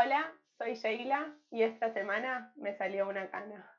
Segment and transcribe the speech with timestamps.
[0.00, 3.77] Hola, soy Sheila y esta semana me salió una cana.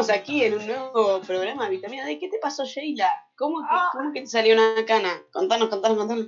[0.00, 2.18] Estamos aquí en un nuevo programa de Vitamina D.
[2.18, 3.10] ¿Qué te pasó, Sheila?
[3.36, 3.88] ¿Cómo que, Ah.
[3.92, 5.22] cómo que te salió una cana?
[5.32, 6.26] Contanos, contanos, contanos.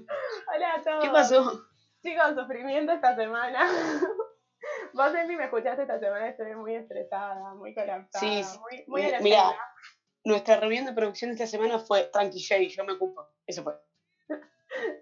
[0.55, 1.05] Hola a todos.
[1.05, 1.61] ¿Qué pasó?
[2.03, 3.61] Chicos, sufrimiento esta semana.
[4.93, 8.59] Vos, Andy, me escuchaste esta semana, estoy muy estresada, muy colapsada, Sí, sí.
[8.59, 9.55] muy, muy Mira.
[10.25, 13.29] Nuestra reunión de producción esta semana fue Tranqui Shay, yo me ocupo.
[13.47, 13.75] Eso fue.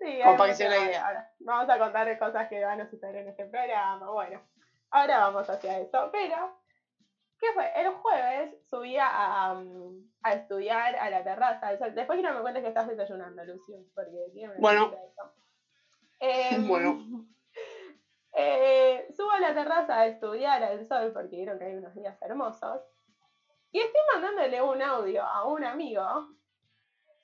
[0.01, 1.07] Sí, Como hay para que se mucho- den una idea.
[1.07, 4.11] ahora, vamos a contar cosas que van a suceder en este programa.
[4.11, 4.41] Bueno,
[4.91, 6.09] ahora vamos hacia eso.
[6.13, 6.57] Pero,
[7.39, 7.71] ¿qué fue?
[7.77, 9.63] El jueves subía a,
[10.23, 11.69] a estudiar a la terraza.
[11.69, 11.95] del sol.
[11.95, 14.91] Después que me cuentes que estás desayunando, Lucio, porque tiene una Bueno.
[14.91, 15.35] cosita de eso.
[16.21, 16.99] Em, Bueno.
[18.35, 22.21] eh, subo a la terraza a estudiar al sol porque vieron que hay unos días
[22.23, 22.83] hermosos.
[23.73, 26.29] Y estoy mandándole un audio a un amigo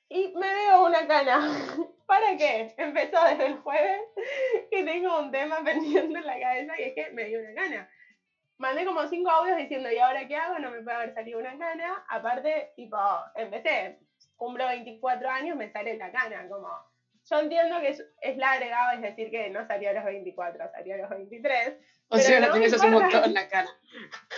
[0.09, 1.39] y me veo una cana.
[2.07, 2.75] ¿Para qué?
[2.77, 4.03] Empezó desde el jueves
[4.71, 7.91] que tengo un tema pendiente en la cabeza y es que me dio una cana.
[8.59, 10.59] Mandé como cinco audios diciendo, ¿y ahora qué hago?
[10.59, 12.05] No me puede haber salido una cana.
[12.09, 12.97] Aparte, tipo,
[13.35, 13.99] empecé,
[14.37, 16.49] cumplo 24 años, me sale la cana.
[16.49, 16.69] Como,
[17.25, 20.95] yo entiendo que es, es larga, es decir, que no salió a los 24, salió
[20.95, 21.75] a los 23.
[22.09, 23.69] O sea, la no tenés hace un montón en la cara.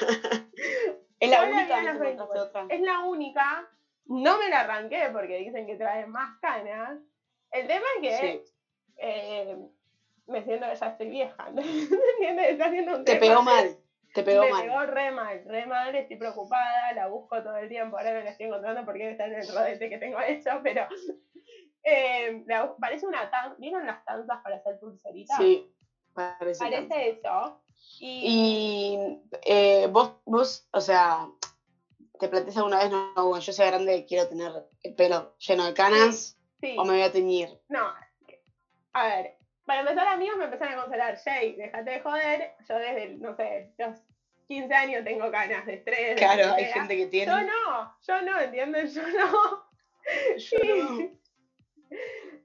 [1.21, 2.43] es la la única a vez los que me contaste 24.
[2.43, 2.67] otra.
[2.75, 3.69] Es la única.
[4.07, 6.99] No me la arranqué porque dicen que trae más canas.
[7.51, 8.53] El tema es que Sí.
[8.99, 9.57] eh,
[10.27, 11.47] me siento que ya estoy vieja.
[11.49, 12.51] ¿Entiendes?
[12.51, 13.21] Está haciendo un Te tema.
[13.27, 13.77] pegó mal.
[14.15, 14.63] Te pegó me mal.
[14.63, 18.31] pegó re mal, re mal, estoy preocupada, la busco todo el tiempo, ahora me la
[18.31, 20.87] estoy encontrando porque está en el rodete que tengo hecho, pero
[21.83, 25.37] eh, la parece una tanza, ¿vieron las tanzas para hacer pulseritas?
[25.37, 25.69] Sí,
[26.15, 26.61] parece.
[26.65, 27.61] Parece eso.
[27.99, 31.29] Y, Y eh, vos, vos, o sea,
[32.21, 34.53] te planteas alguna vez, no, bueno, yo soy grande quiero tener
[34.83, 37.49] el pelo lleno de canas sí, o me voy a teñir.
[37.69, 37.93] no,
[38.93, 39.37] a ver,
[39.67, 43.73] para empezar amigos me empezaron a consolar, Jay, déjate de joder, yo desde, no sé,
[43.79, 43.99] los
[44.49, 46.17] 15 años tengo canas de estrés.
[46.17, 47.33] Claro, hay gente que Yo tiene.
[47.33, 48.53] no, yo no.
[48.53, 48.67] Yo
[49.07, 49.65] no.
[50.37, 50.59] Yo
[50.99, 51.11] no.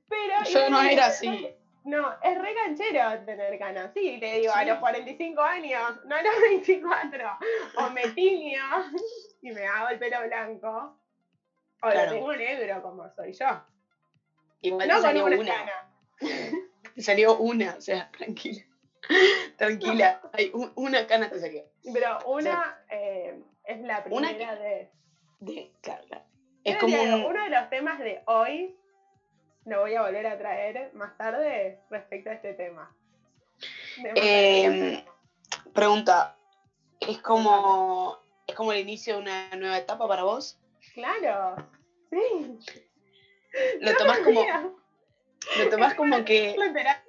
[0.08, 1.54] Pero Yo no era así.
[1.84, 3.92] No, es re canchero tener canas.
[3.94, 4.68] Sí, te digo, a Sí.
[4.70, 7.38] los 45 años, no a los 24.
[7.78, 8.62] O me tiño
[9.42, 11.00] y me hago el pelo blanco.
[11.82, 12.06] O Claro.
[12.06, 13.48] lo tengo negro como soy yo.
[14.62, 15.54] Igual No con una una.
[15.54, 15.90] cana.
[17.00, 18.62] Te salió una, o sea, tranquila.
[19.56, 20.20] Tranquila.
[20.34, 21.64] Hay un- una cana te salió.
[21.94, 24.92] Pero una eh, es la Una primera de...
[25.40, 26.26] De, claro, claro.
[26.66, 28.76] Es como un- Uno de los temas de hoy
[29.64, 32.94] lo voy a volver a traer más tarde respecto a este tema.
[34.16, 35.02] Eh,
[35.74, 36.36] pregunta,
[37.00, 40.60] ¿es como, ¿es como el inicio de una nueva etapa para vos?
[40.94, 41.56] Claro,
[42.10, 42.60] sí.
[43.80, 44.44] Lo tomás como,
[45.58, 46.56] lo tomás como que,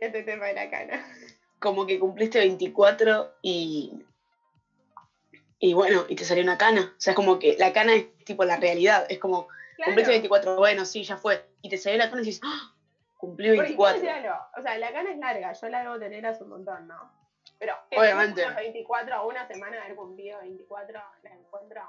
[0.00, 1.04] este tema de la cana.
[1.58, 3.92] como que cumpliste 24 y,
[5.58, 6.94] y bueno, y te salió una cana.
[6.96, 9.06] O sea, es como que la cana es tipo la realidad.
[9.09, 9.47] Es como,
[9.77, 10.10] cumpliste Claro.
[10.12, 11.44] 24, bueno, sí, ya fue.
[11.62, 12.72] Y te salió la cana y dices, ¡Ah!
[13.18, 14.00] cumplí Porque, 24.
[14.00, 16.50] quiero decir algo, O sea, la cana es larga, yo la debo tener hace un
[16.50, 17.12] montón, ¿no?
[17.59, 18.42] Pero que Obviamente.
[18.47, 21.83] los 24 a una semana de haber cumplido 24, la encuentro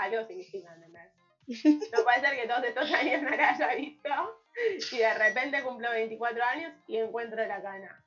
[0.00, 1.10] algo significa, ¿entendés?
[1.46, 4.40] No puede ser que todos estos años no la haya visto
[4.92, 8.04] y de repente cumplo 24 años y encuentro la cana.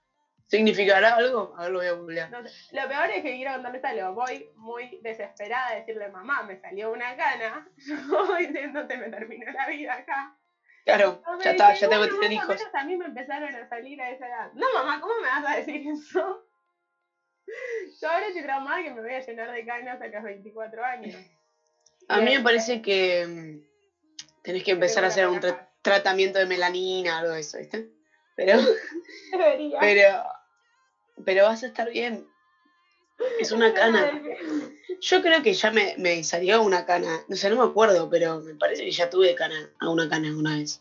[0.48, 1.54] ¿Significará algo?
[1.58, 2.32] A ver, lo voy a googlear.
[2.32, 2.76] No sé.
[2.76, 4.14] Lo peor es que quiero contarles algo.
[4.14, 7.68] Voy muy desesperada a decirle, mamá, me salió una cana.
[7.76, 7.96] Yo
[8.28, 10.38] voy diciendo, se me terminó la vida acá.
[10.86, 12.62] Claro, No, ya está, ya tengo "Bueno, que tener hijos.
[12.74, 14.52] A mí me empezaron a salir a esa edad.
[14.54, 16.46] No, mamá, ¿cómo me vas a decir eso?
[18.02, 21.16] Yo ahora estoy traumada que me voy a llenar de canas a los 24 años.
[22.08, 23.68] A mí me parece que mm,
[24.48, 27.86] Tenés que empezar a hacer un tra- tratamiento de melanina, algo de eso, ¿viste?
[28.38, 28.58] Pero,
[29.32, 29.78] Debería.
[29.82, 30.24] pero,
[31.26, 32.26] pero vas a estar bien.
[33.40, 34.22] Es una cana.
[35.02, 37.24] Yo creo que ya me, me salió una cana.
[37.28, 40.30] No sé, no me acuerdo, pero me parece que ya tuve cana, a una cana
[40.30, 40.80] alguna vez.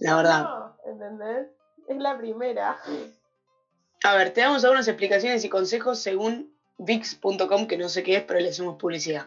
[0.00, 0.44] La verdad.
[0.44, 1.48] No, ¿entendés?
[1.86, 2.78] Es la primera.
[4.04, 6.48] A ver, te damos algunas explicaciones y consejos según
[6.78, 9.26] VIX.com, que no sé qué es, pero le hacemos publicidad.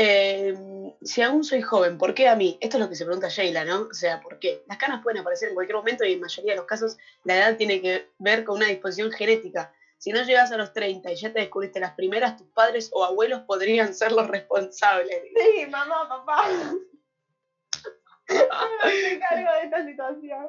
[0.00, 0.54] Eh,
[1.02, 2.56] si aún soy joven, ¿por qué a mí?
[2.60, 3.88] Esto es lo que se pregunta Sheila, ¿no?
[3.90, 4.62] O sea, ¿por qué?
[4.66, 7.56] Las canas pueden aparecer en cualquier momento y en mayoría de los casos la edad
[7.56, 9.72] tiene que ver con una disposición genética.
[9.96, 13.04] Si no llegas a los 30 y ya te descubriste las primeras, tus padres o
[13.04, 15.20] abuelos podrían ser los responsables.
[15.34, 16.46] Sí, mamá, papá.
[18.28, 20.46] Me cargo de esta situación.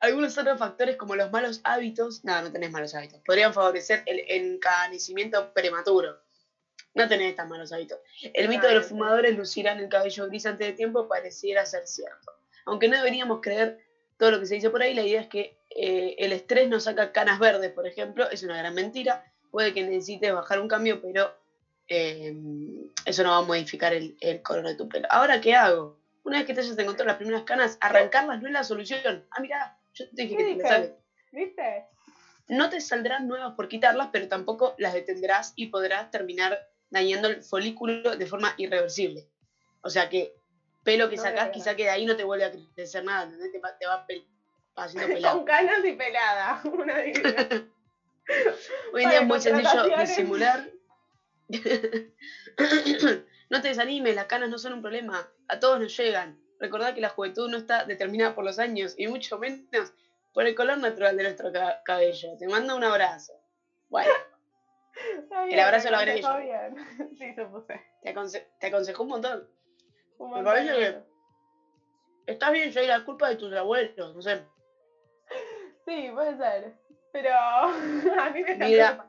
[0.00, 4.22] Algunos otros factores como los malos hábitos, no, no tenés malos hábitos, podrían favorecer el
[4.28, 6.18] encanecimiento prematuro.
[6.94, 8.00] No tenés tan malos hábitos.
[8.34, 12.32] El mito de los fumadores lucirán el cabello gris antes de tiempo pareciera ser cierto.
[12.66, 13.78] Aunque no deberíamos creer
[14.16, 16.84] todo lo que se dice por ahí, la idea es que eh, el estrés nos
[16.84, 19.22] saca canas verdes, por ejemplo, es una gran mentira.
[19.50, 21.32] Puede que necesites bajar un cambio, pero
[21.88, 22.34] eh,
[23.04, 25.06] eso no va a modificar el, el color de tu pelo.
[25.10, 25.96] Ahora, ¿qué hago?
[26.22, 29.24] Una vez que te hayas encontrado las primeras canas, arrancarlas no es la solución.
[29.30, 30.94] Ah, mira, yo te dije ¿Qué que te salen.
[31.32, 31.84] ¿Viste?
[32.48, 36.58] No te saldrán nuevas por quitarlas, pero tampoco las detendrás y podrás terminar
[36.90, 39.26] dañando el folículo de forma irreversible.
[39.82, 40.34] O sea que
[40.84, 43.52] pelo que No sacás quizá que de ahí no te vuelve a crecer nada, ¿entendés?
[43.52, 44.26] Te va, te va pel-
[44.76, 45.36] haciendo pelado.
[45.36, 46.60] Con canas y pelada.
[46.64, 46.94] Una.
[48.92, 50.70] Hoy en día es muy sencillo disimular.
[53.50, 55.28] no te desanimes, las canas no son un problema.
[55.48, 56.38] A todos nos llegan.
[56.58, 59.92] Recordad que la juventud no está determinada por los años y mucho menos
[60.32, 62.36] por el color natural de nuestro ca- cabello.
[62.38, 63.32] Te mando un abrazo.
[63.88, 64.12] Bueno,
[65.46, 65.98] Bien, abrazo lo
[66.38, 66.74] bien.
[67.18, 67.80] Sí, supuse.
[68.02, 69.48] te, aconse- te aconsejó un montón.
[70.18, 71.10] Un Me parece que-
[72.26, 74.44] Estás bien, soy la culpa de tus abuelos, no sé.
[75.86, 76.74] Sí, puede ser.
[77.12, 79.04] Pero a mí me preocupando.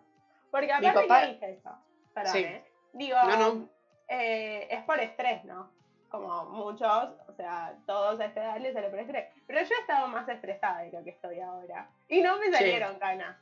[0.49, 1.69] Porque mi aparte papá- que dije eso.
[2.13, 2.39] Perdón, Sí.
[2.43, 2.63] ¿eh?
[2.93, 3.69] Digo, No, no.
[4.07, 5.71] eh, es por estrés, ¿no?
[6.09, 9.29] Como muchos, o sea, todos a esta edad les sale por estrés.
[9.47, 11.89] Pero yo he estado más estresada de lo que estoy ahora.
[12.07, 12.53] Y no me Sí.
[12.53, 13.37] salieron canas.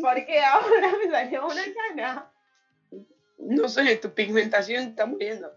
[0.00, 2.30] Porque ahora me salió una cana.
[3.38, 5.52] No sé, tu pigmentación está muriendo.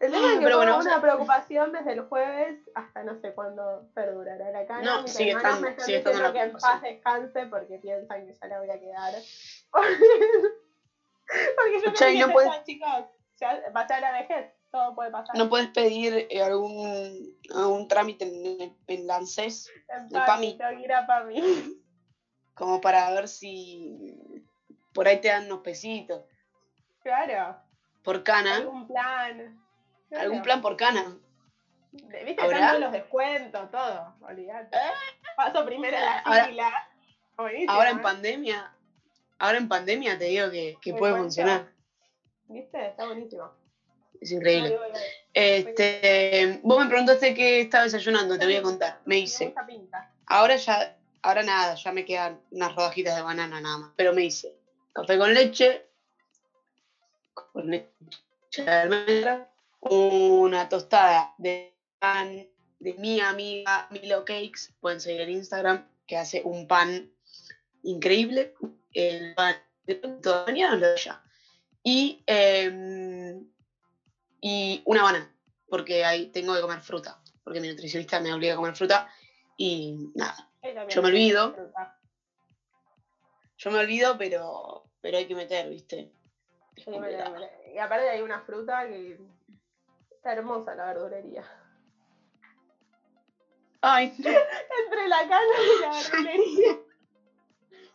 [0.00, 3.32] El tema es que bueno, o una sea- preocupación desde el jueves hasta no sé
[3.34, 4.82] cuándo perdurará la cana.
[4.82, 7.78] No, Mis sigue estando- me están sigue estando diciendo la que en paz descanse porque
[7.78, 9.14] piensan que ya la voy a quedar.
[11.56, 13.04] porque yo Escuchá, creo que no puedes- chicos,
[13.40, 15.36] ya pasar la vejez, todo puede pasar.
[15.36, 20.58] No puedes pedir eh, algún, algún trámite en, en la ANSES en PAMI.
[20.82, 21.42] ir a Pami.
[22.54, 24.14] como para ver si
[24.92, 26.22] por ahí te dan unos pesitos.
[27.02, 27.56] claro,
[28.02, 28.56] Por cana.
[28.56, 29.58] algún plan.
[30.08, 30.24] Claro.
[30.24, 31.16] Algún plan por cana.
[31.92, 34.76] Viste, están los descuentos, todo, olvidate.
[35.36, 36.70] Paso primero en la Ahora- fila.
[37.36, 38.02] Buenísimo, Ahora en ¿eh?
[38.02, 38.74] pandemia,
[39.38, 41.22] ahora en pandemia te digo que, que puede cuenta.
[41.22, 41.72] funcionar.
[42.48, 42.86] ¿Viste?
[42.88, 43.50] Está buenísimo.
[44.20, 44.76] Es increíble.
[45.32, 49.00] Este, vos me preguntaste qué estaba desayunando, te voy a contar.
[49.04, 49.54] Me hice.
[50.26, 53.92] Ahora ya, ahora nada, ya me quedan unas rodajitas de banana nada más.
[53.96, 54.54] Pero me hice
[54.92, 55.86] café con leche,
[57.34, 59.48] con leche de almendra,
[59.80, 62.46] una tostada de pan
[62.80, 67.10] de mi amiga Milo Cakes, pueden seguir en Instagram, que hace un pan
[67.82, 68.54] increíble.
[68.92, 71.22] El pan de toda mañana lo de ella.
[71.82, 73.46] Y, em,
[74.40, 75.32] y una banana,
[75.68, 79.06] porque ahí tengo que comer fruta, porque mi nutricionista me obliga a comer fruta.
[79.56, 80.34] Y nada,
[80.88, 81.54] Yo me olvido.
[83.56, 86.12] yo me olvido, pero, pero hay que meter, ¿viste?
[86.76, 86.90] Es Sí,
[87.74, 89.18] Y aparte hay una fruta que
[90.10, 91.44] está hermosa la verdulería.
[93.80, 96.78] Ay, Entre la cana y la verdulería.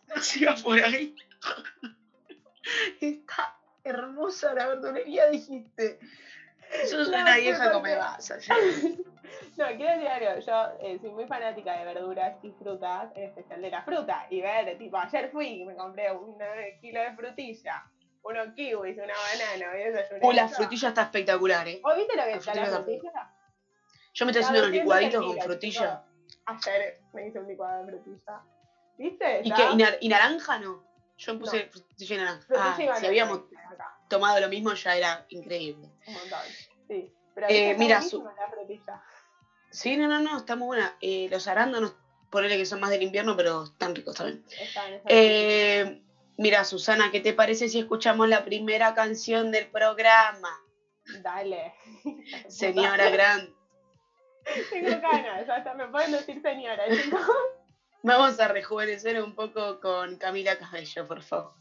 [0.14, 1.14] no sigas por ahí.
[3.00, 5.98] Está hermosa la verdulería, dijiste.
[6.90, 9.04] Sos No, una vieja porque- come.
[9.56, 10.40] No, quiero decir algo.
[10.40, 14.26] Yo eh, soy muy fanática de verduras y frutas, en especial de la fruta.
[14.30, 16.36] Y ver, tipo, ayer fui y me compré un
[16.80, 17.84] kilo de frutilla,
[18.22, 19.78] unos kiwis, una banana.
[20.20, 21.80] Y Uh, la frutilla está espectacular, ¿eh?
[21.82, 23.30] ¿Vos viste lo que La está la frutilla?
[24.14, 26.04] Yo me estoy haciendo 200 licuaditos con frutilla.
[26.46, 28.42] Ayer me hice un licuado de frutilla.
[28.98, 29.40] ¿Viste?
[29.44, 29.62] ¿Y, qué?
[29.72, 30.84] ¿Y, nar- y naranja no?
[31.16, 32.46] Yo me puse frutilla y naranja.
[32.46, 33.40] Frutilla Ah, y si habíamos
[34.14, 35.88] tomado lo mismo ya era increíble.
[36.06, 36.38] un montón.
[36.88, 37.12] Sí.
[37.34, 39.02] Pero Eh, mira, la frutilla.
[39.70, 40.96] Sí, no, no, no, está muy buena.
[41.00, 41.94] Eh, los arándanos,
[42.30, 44.44] ponele que son más del invierno, pero están ricos también.
[45.08, 46.00] Eh,
[46.36, 50.50] mira, Susana, ¿qué te parece si escuchamos la primera canción del programa?
[51.22, 51.74] Dale.
[52.48, 53.52] Señora Gran.
[54.70, 56.84] Tengo ganas, hasta me pueden decir señora.
[58.02, 61.54] Vamos a rejuvenecer un poco con Camila Cabello, por favor.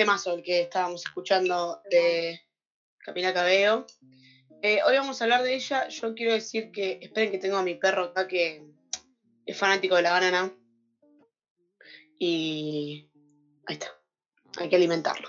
[0.00, 2.40] Temazo el que estábamos escuchando de
[3.04, 3.86] Camila Cabello.
[4.62, 5.88] Eh, hoy vamos a hablar de ella.
[5.88, 8.64] Yo quiero decir que esperen que tengo a mi perro acá que
[9.44, 10.50] es fanático de la banana.
[12.18, 13.10] Y
[13.66, 13.88] ahí está.
[14.56, 15.28] Hay que alimentarlo.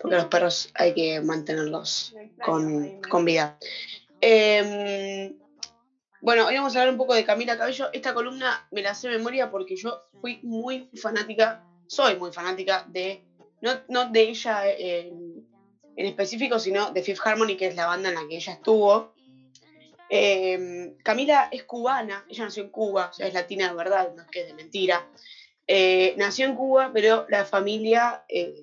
[0.00, 3.60] Porque los perros hay que mantenerlos con, con vida.
[4.20, 5.36] Eh,
[6.20, 7.90] bueno, hoy vamos a hablar un poco de Camila Cabello.
[7.92, 13.24] Esta columna me la sé memoria porque yo fui muy fanática, soy muy fanática de,
[13.64, 15.46] no, no de ella eh, en,
[15.96, 19.14] en específico, sino de Fifth Harmony, que es la banda en la que ella estuvo.
[20.10, 24.22] Eh, Camila es cubana, ella nació en Cuba, o sea, es latina de verdad, no
[24.22, 25.08] es que es de mentira.
[25.66, 28.54] Eh, nació en Cuba, pero la familia eh,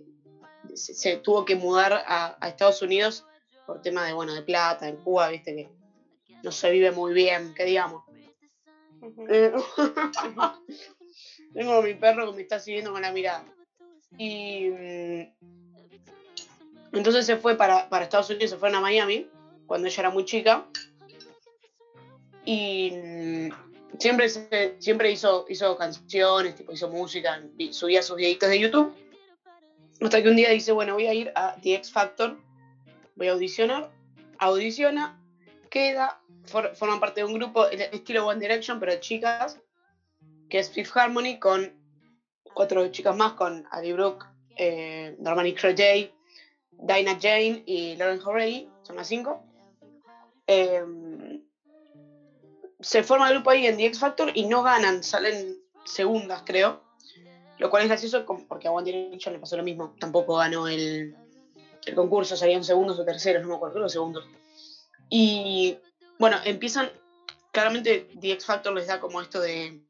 [0.75, 3.25] se, se tuvo que mudar a, a Estados Unidos
[3.65, 5.69] por tema de, bueno, de plata, en Cuba, viste que
[6.43, 8.03] no se vive muy bien, que digamos.
[9.29, 9.51] Eh,
[11.53, 13.43] Tengo mi perro que me está siguiendo con la mirada.
[14.17, 15.27] Y mm,
[16.93, 19.25] entonces se fue para, para Estados Unidos, se fueron a Miami,
[19.65, 20.63] cuando ella era muy chica.
[22.45, 23.49] Y mm,
[23.99, 24.27] siempre,
[24.79, 27.39] siempre hizo, hizo canciones, tipo, hizo música,
[27.71, 28.91] subía sus videitos de YouTube.
[30.01, 32.35] Hasta que un día dice, bueno, voy a ir a The X Factor,
[33.15, 33.87] voy a audicionar,
[34.39, 35.15] audiciona,
[35.69, 39.59] queda, for- forman parte de un grupo, estilo One Direction, pero chicas,
[40.49, 41.71] que es Fifth Harmony, con
[42.53, 46.11] cuatro chicas más, con Ali Brooke, eh, Normani Crotay,
[46.71, 49.41] Dinah Jane y Lauren Horey, son las cinco.
[50.47, 50.83] Eh,
[52.79, 56.81] se forma el grupo ahí en The X Factor y no ganan, salen segundas, creo.
[57.57, 59.93] Lo cual es gracioso porque a One Direction le pasó lo mismo.
[59.99, 61.15] Tampoco ganó el,
[61.85, 64.25] el concurso, salían segundos o terceros, no me acuerdo, creo segundos.
[65.09, 65.77] Y
[66.17, 66.89] bueno, empiezan.
[67.51, 69.81] Claramente The X Factor les da como esto de,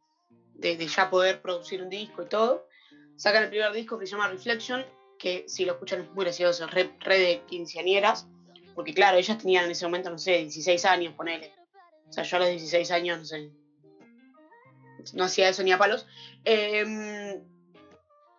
[0.61, 2.65] de, de ya poder producir un disco y todo.
[3.15, 4.85] Sacan el primer disco que se llama Reflection,
[5.19, 8.25] que si lo escuchan es muy gracioso, es re, re de quinceañeras.
[8.73, 11.51] Porque claro, ellas tenían en ese momento, no sé, 16 años, ponele.
[12.07, 13.51] O sea, yo a los 16 años, no sé.
[15.13, 16.05] No hacía eso ni a palos.
[16.45, 17.41] Em,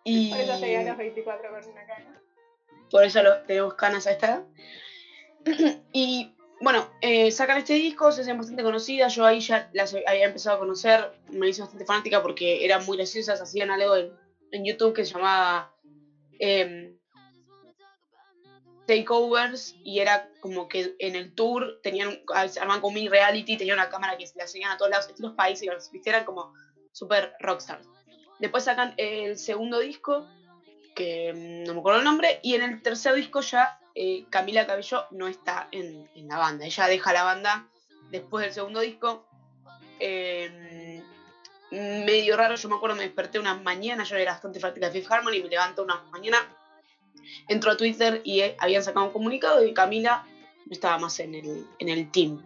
[0.03, 2.21] y Por eso llegué a los 24 con una cana.
[2.89, 4.43] por eso lo, tenemos canas a esta edad.
[5.93, 9.13] y bueno, eh, sacan este disco, se hacen bastante conocidas.
[9.13, 12.97] Yo ahí ya las había empezado a conocer, me hice bastante fanática porque eran muy
[12.97, 13.41] graciosas.
[13.41, 14.13] Hacían algo en,
[14.63, 15.67] YouTube que se llamaba
[16.39, 16.93] em,
[18.85, 23.77] Takeovers y era como que en el tour tenían, un- armaban como mini reality, tenían
[23.79, 26.51] una cámara que la seguían a todos lados, estilos países, y los viste, eran como
[26.91, 27.85] super rockstars.
[28.39, 30.25] Después sacan el segundo disco,
[30.95, 35.05] que no me acuerdo el nombre, y en el tercer disco ya eh, Camila Cabello
[35.11, 36.65] no está en, la banda.
[36.65, 37.67] Ella deja la banda
[38.09, 39.25] después del segundo disco.
[39.99, 41.01] Eh,
[41.71, 45.11] medio raro, yo me acuerdo, me desperté una mañana, yo era bastante fanática de Fifth
[45.11, 46.37] Harmony, me levanto una mañana,
[47.47, 50.23] entro a Twitter y eh, habían sacado un comunicado que Camila
[50.65, 52.43] no estaba más en el, en el team.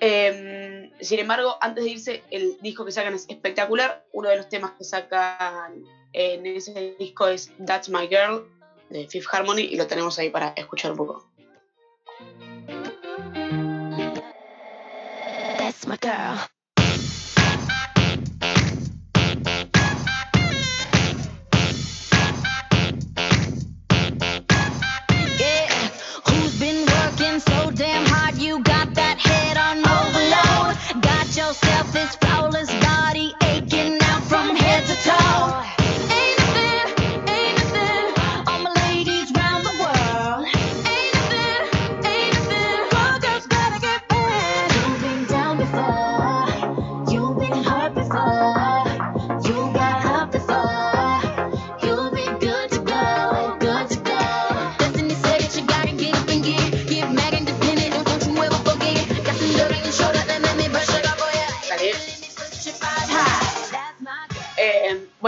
[0.00, 4.04] Eh, sin embargo, antes de irse, el disco que sacan es espectacular.
[4.12, 8.44] Uno de los temas que sacan en ese disco es That's My Girl
[8.92, 11.32] de Fifth Harmony y lo tenemos ahí para escuchar un poco.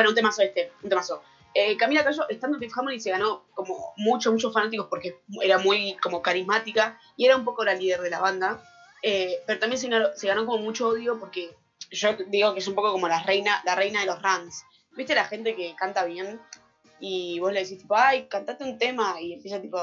[0.04, 1.22] Bueno, un temazo este, un temazo.
[1.54, 5.96] Eh, Camila Cabello, estando en Harmony, se ganó como muchos, muchos fanáticos porque era muy
[6.02, 8.62] como carismática y era un poco la líder de la banda.
[9.02, 11.56] Eh, pero también se ganó, se ganó como mucho odio porque
[11.90, 14.64] yo digo que es un poco como la reina, la reina de los runs.
[14.92, 16.40] ¿Viste la gente que canta bien?
[17.00, 19.78] Y vos le decís tipo, ay, cantate un tema y empieza tipo,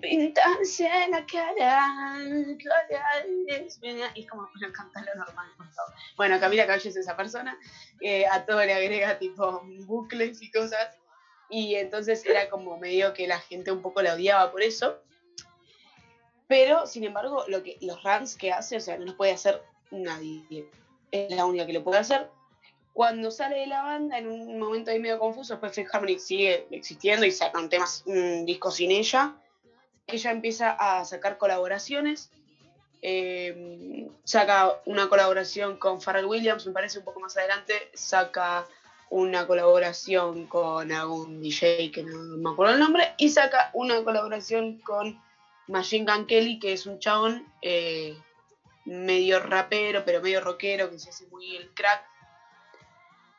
[0.00, 5.94] pintarse la cara, colores", y es como, bueno, cantalo normal, por favor.
[6.16, 7.58] Bueno, Camila Cabello es esa persona
[8.30, 10.88] a todo le agrega tipo bucles y cosas.
[11.48, 14.96] Y entonces era como medio que la gente un poco la odiaba por eso.
[16.48, 19.60] Pero, sin embargo, lo que, los runs que hace, o sea, no los puede hacer
[19.90, 20.68] nadie.
[21.10, 22.28] Es la única que lo puede hacer.
[22.96, 26.66] Cuando sale de la banda, en un momento ahí medio confuso, después Fifth Harmony sigue
[26.70, 29.34] existiendo y sacan temas, un disco sin ella.
[30.06, 32.30] Ella empieza a sacar colaboraciones.
[33.02, 37.74] Eh, saca una colaboración con Pharrell Williams, me parece un poco más adelante.
[37.92, 38.66] Saca
[39.10, 43.12] una colaboración con algún DJ que no me acuerdo el nombre.
[43.18, 45.20] Y saca una colaboración con
[45.66, 48.16] Machine Gun Kelly, que es un chabón eh,
[48.86, 52.15] medio rapero, pero medio rockero, que se hace muy el crack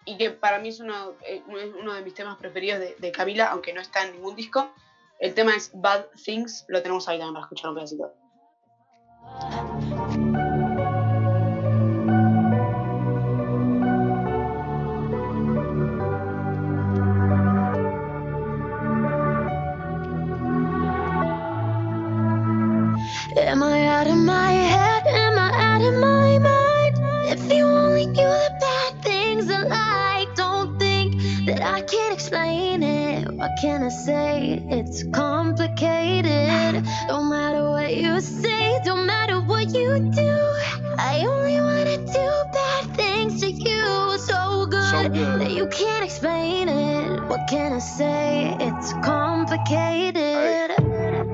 [0.08, 3.48] y que para mí es uno, eh, uno de mis temas preferidos de, de, Camila,
[3.52, 4.72] aunque no está en ningún disco.
[5.20, 8.14] El tema es Bad Things, lo tenemos ahí también para escuchar un pedacito.
[23.48, 24.77] Am I out of my head?
[33.60, 34.64] Can I say?
[34.70, 36.86] It's complicated.
[37.08, 40.38] Don't matter what you say, don't matter what you do.
[41.00, 44.18] I only wanna do bad things to you.
[44.20, 45.42] So good, So good.
[45.42, 47.24] that you can't explain it.
[47.24, 48.56] What can I say?
[48.60, 50.72] It's complicated.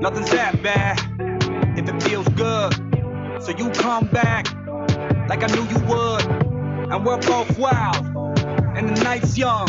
[0.00, 0.98] Nothing's that bad
[1.78, 2.72] if it feels good.
[3.42, 4.46] So you come back
[5.28, 6.24] like I knew you would.
[6.90, 7.96] And we're both wild,
[8.76, 9.68] and the night's young.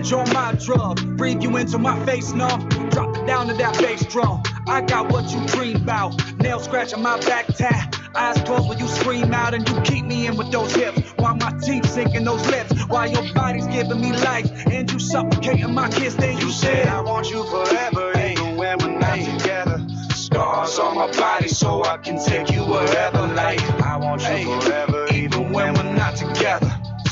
[0.00, 2.48] Enjoy my drug, breathe you into my face, no.
[2.90, 4.42] Drop it down to that bass drum.
[4.66, 6.14] I got what you dream about.
[6.38, 7.94] Nail scratching my back tat.
[8.14, 11.02] Eyes closed when you scream out and you keep me in with those hips.
[11.18, 12.72] While my teeth sink in those lips.
[12.86, 16.14] While your body's giving me life and you suffocating my kiss.
[16.14, 19.86] Then you You said I want you forever, even when we're not together.
[20.14, 23.26] Scars on my body, so I can take you wherever.
[23.34, 26.69] Like I want you Hey, forever, even when we're not together.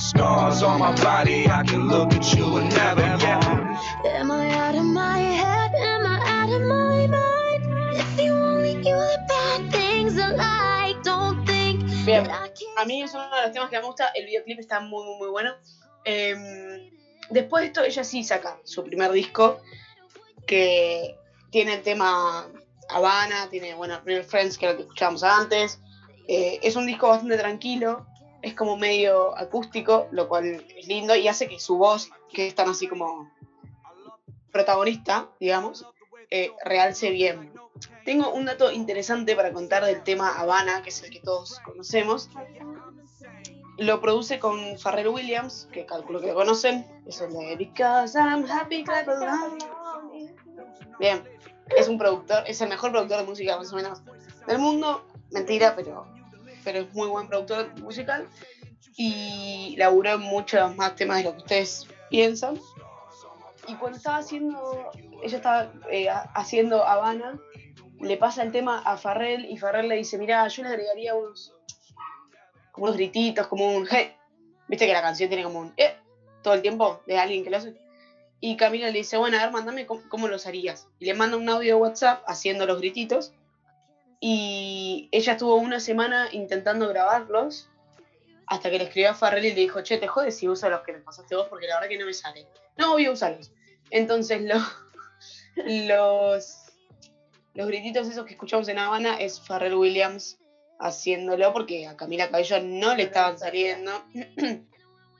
[0.09, 3.03] Scars on my body, I can look at you and never.
[3.03, 3.77] Yeah.
[4.07, 5.75] Am I out of my head?
[5.75, 7.95] Am I out of my mind?
[7.95, 12.79] If you only knew the bad things I like, don't think Bien, that I can't
[12.79, 14.09] a mí es uno de los temas que me gusta.
[14.15, 15.53] El videoclip está muy, muy, muy bueno.
[16.07, 16.91] Em,
[17.29, 19.61] después de esto, ella sí saca su primer disco
[20.47, 21.19] que
[21.51, 22.47] tiene el tema
[22.89, 25.81] Habana, tiene, bueno, Real Friends, que era lo que escuchábamos antes.
[26.29, 28.07] Eh, es un disco bastante tranquilo,
[28.43, 32.55] es como medio acústico, lo cual es lindo y hace que su voz, que es
[32.55, 33.31] tan así como
[34.53, 35.87] protagonista, digamos,
[36.31, 37.53] eh, realce bien.
[38.05, 42.31] Tengo un dato interesante para contar del tema Habana, que es el que todos conocemos.
[43.77, 46.87] Lo produce con Pharrell Williams, que calculo que lo conocen.
[47.07, 48.85] Es el de Because I'm happy.
[50.99, 51.23] Bien,
[51.77, 54.03] es un productor, es el mejor productor de música más o menos
[54.47, 55.05] del mundo.
[55.31, 56.07] Mentira, pero,
[56.65, 58.29] pero es muy buen productor musical.
[58.97, 62.59] Y laburó en muchos más temas de lo que ustedes piensan.
[63.69, 64.91] Y cuando estaba haciendo,
[65.23, 67.39] ella estaba eh, ha- haciendo Habana,
[68.01, 71.53] le pasa el tema a Farrell y Farrell le dice, mira, yo le agregaría unos,
[72.73, 74.11] como unos grititos, como un hey.
[74.69, 75.95] Viste que la canción tiene como un eh
[76.43, 77.75] todo el tiempo de alguien que lo hace.
[78.41, 80.87] Y Camila le dice, bueno, a ver, mándame cómo, cómo los harías.
[81.01, 83.33] Y le manda un audio de WhatsApp haciendo los grititos.
[84.21, 87.69] Y ella estuvo una semana intentando grabarlos.
[88.47, 90.81] Hasta que le escribió a Farrell y le dijo, che, te jodes si uso los
[90.83, 92.47] que me pasaste vos porque la verdad que no me salen.
[92.79, 93.51] No, voy a usarlos.
[93.91, 94.63] Entonces lo-
[95.67, 96.57] los,
[97.55, 100.39] los grititos esos que escuchamos en Habana es Pharrell Williams
[100.81, 104.03] haciéndolo porque a Camila Cabello no le estaban saliendo.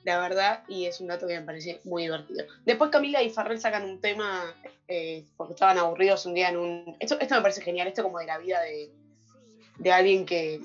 [0.03, 2.45] La verdad, y es un dato que me parece muy divertido.
[2.65, 4.55] Después Camila y Farrell sacan un tema
[4.87, 6.95] eh, porque estaban aburridos un día en un...
[6.99, 8.89] Esto, esto me parece genial, esto como de la vida de,
[9.77, 10.61] de alguien que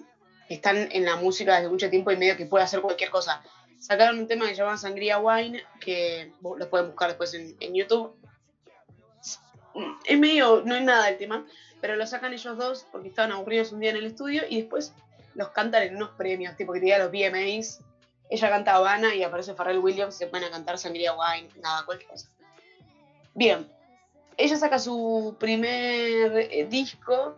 [0.48, 3.42] están en la música desde mucho tiempo y medio que puede hacer cualquier cosa.
[3.78, 7.74] Sacaron un tema que se llama Sangría Wine, que lo pueden buscar después en, en
[7.74, 8.14] YouTube.
[10.04, 11.44] Es medio, no hay nada del tema,
[11.80, 14.94] pero lo sacan ellos dos porque estaban aburridos un día en el estudio y después
[15.34, 17.80] los cantan en unos premios, tipo que te los VMAs.
[18.30, 22.10] Ella canta Habana y aparece Pharrell Williams se ponen a cantar Sangría Wine, nada, cualquier
[22.10, 22.28] cosa.
[23.34, 23.68] Bien,
[24.36, 27.36] ella saca su primer eh, disco,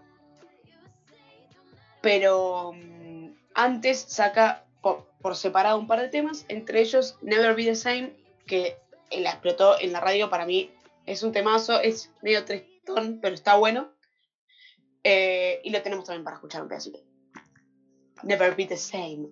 [2.01, 7.65] pero mm, antes saca por, por separado un par de temas, entre ellos Never Be
[7.65, 8.13] the Same,
[8.47, 8.79] que
[9.11, 10.71] eh, la explotó en la radio para mí.
[11.05, 13.91] Es un temazo, es medio tristón, pero está bueno.
[15.05, 16.99] Eh, y lo tenemos también para escuchar un pedacito.
[18.23, 19.29] Never Be the Same.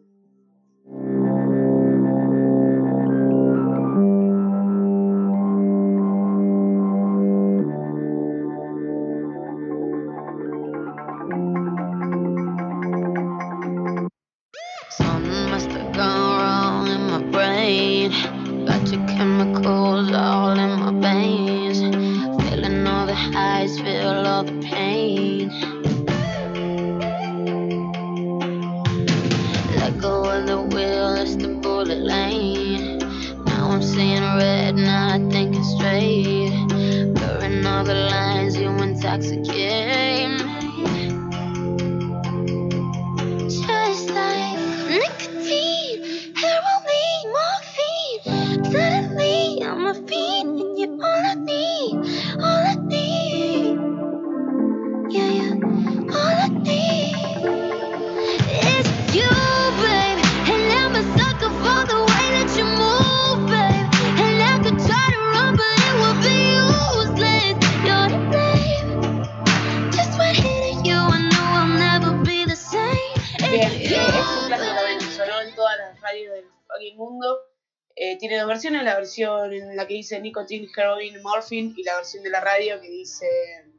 [78.28, 82.22] Tiene dos versiones, la versión en la que dice nicotine, heroin, morphine y la versión
[82.22, 83.26] de la radio que dice,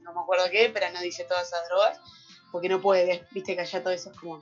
[0.02, 2.00] no me acuerdo qué, pero no dice todas esas drogas,
[2.52, 4.40] porque no puede, viste que allá todo eso es como...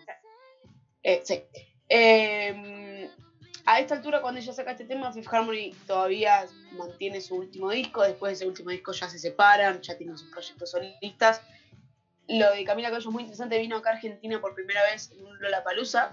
[1.03, 1.41] Eh, sí.
[1.87, 3.09] Eh,
[3.65, 8.03] a esta altura, cuando ella saca este tema, Fifth Harmony todavía mantiene su último disco.
[8.03, 11.41] Después de ese último disco ya se separan, ya tienen sus proyectos solistas.
[12.27, 13.57] Lo de Camila Cabello es muy interesante.
[13.59, 16.11] Vino acá a Argentina por primera vez en un Lollapalooza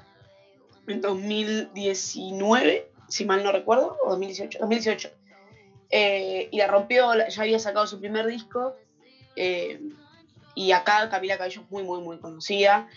[0.86, 4.58] en 2019, si mal no recuerdo, o 2018.
[4.60, 5.10] 2018.
[5.90, 8.74] Eh, y la rompió, ya había sacado su primer disco.
[9.36, 9.80] eh,
[10.54, 12.88] y acá Camila Cabello es muy, muy, muy conocida.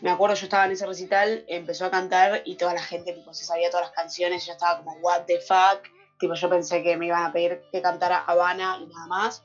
[0.00, 3.32] Me acuerdo, yo estaba en ese recital, empezó a cantar y toda la gente tipo,
[3.32, 5.82] se sabía todas las canciones, yo estaba como, what the fuck.
[6.18, 9.44] Tipo, yo pensé que me iban a pedir que cantara Habana y nada más.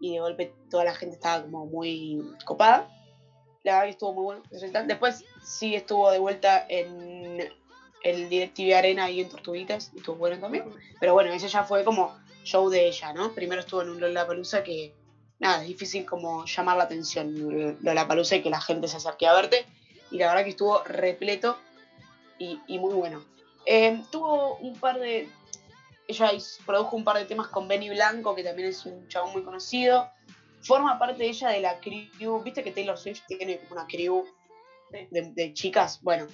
[0.00, 2.88] Y de golpe toda la gente estaba como muy copada.
[3.62, 4.42] La verdad que estuvo muy bueno.
[4.86, 7.48] Después sí estuvo de vuelta en
[8.04, 10.64] el DirecTV Arena y en Tortuguitas, y estuvo bueno también.
[11.00, 12.14] Pero bueno, ese ya fue como
[12.44, 13.32] show de ella, ¿no?
[13.32, 14.92] Primero estuvo en un Lollapalooza que,
[15.40, 19.32] nada, es difícil como llamar la atención Lollapalooza y que la gente se acerque a
[19.32, 19.64] verte.
[20.10, 21.58] Y la verdad que estuvo repleto
[22.38, 23.24] y, y muy bueno.
[23.66, 25.28] Eh, tuvo un par de...
[26.06, 26.30] Ella
[26.66, 30.10] produjo un par de temas con Benny Blanco, que también es un chabón muy conocido.
[30.60, 32.42] Forma parte ella de la crew.
[32.42, 34.26] ¿Viste que Taylor Swift tiene una crew
[34.90, 36.00] de, de chicas?
[36.02, 36.26] Bueno,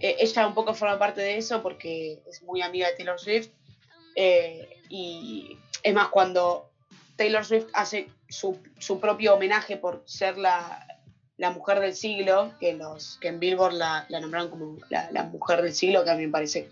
[0.00, 3.50] eh, ella un poco forma parte de eso porque es muy amiga de Taylor Swift.
[4.14, 6.70] Eh, y es más, cuando
[7.16, 10.86] Taylor Swift hace su, su propio homenaje por ser la,
[11.36, 15.62] la mujer del siglo, que, los, que en Billboard la, la nombraron como la, mujer
[15.62, 16.68] del siglo, que a mí me parece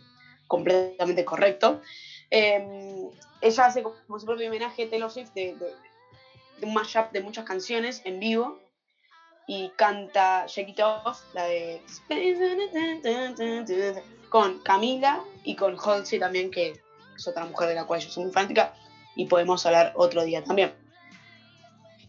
[0.47, 1.83] completamente correcto.
[2.31, 3.09] Eh,
[3.41, 5.57] ella hace como su propio homenaje a Taylor Swift de
[6.63, 8.66] un mashup de muchas canciones en vivo
[9.47, 10.81] y canta Shake It
[11.33, 11.83] la de
[14.29, 16.81] con Camila y con Halsey también, que
[17.17, 18.75] es otra mujer de la cual yo soy muy fanática
[19.15, 20.75] y podemos hablar otro día también.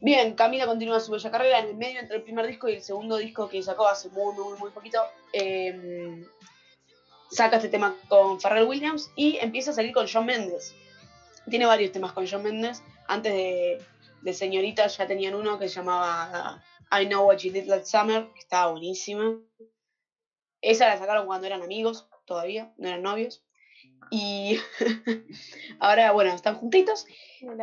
[0.02, 2.82] Bien, Camila continúa su bella carrera en el medio entre el primer disco y el
[2.82, 5.00] segundo disco que sacó hace muy, muy, muy poquito.
[5.34, 6.26] eh,
[7.32, 10.76] saca este tema con Pharrell Williams y empieza a salir con John Mendes.
[11.50, 12.84] Tiene varios temas con John Mendes.
[13.08, 13.84] Antes de,
[14.21, 18.28] de Señorita ya tenían uno que se llamaba I Know What You Did Last Summer,
[18.34, 19.39] que estaba buenísima.
[20.62, 23.43] Esa la sacaron cuando eran amigos, todavía, no eran novios.
[24.10, 24.60] Y
[25.80, 27.06] ahora, bueno, están juntitos.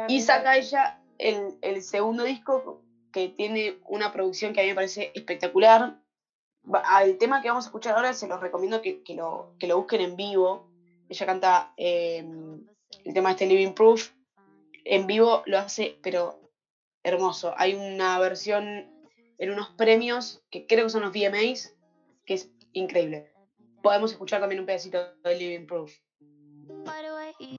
[0.09, 2.83] Y saca ella el, el segundo disco
[3.13, 5.95] que tiene una producción que a mí me parece espectacular.
[6.73, 9.77] Al tema que vamos a escuchar ahora se los recomiendo que, que lo, que lo
[9.77, 10.67] busquen en vivo.
[11.09, 12.25] Ella canta eh,
[13.05, 14.11] el tema de este Living Proof.
[14.85, 16.39] En vivo lo hace, pero
[17.03, 17.55] hermoso.
[17.57, 18.94] Hay una versión
[19.39, 21.75] en unos premios que creo que son los VMAs,
[22.27, 23.33] que es increíble.
[23.83, 25.93] Podemos escuchar también un pedacito de Living Proof.
[26.85, 27.57] By the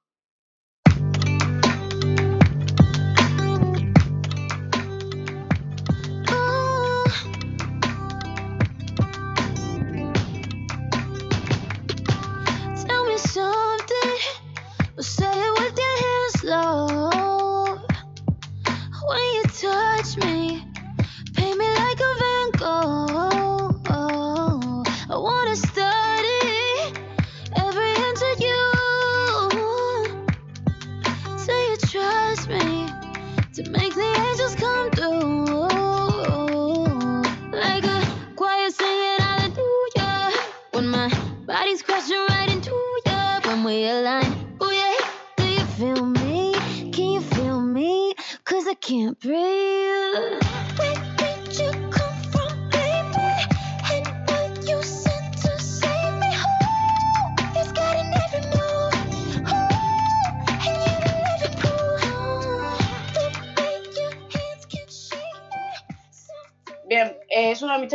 [66.87, 67.89] Bien, es uno de mis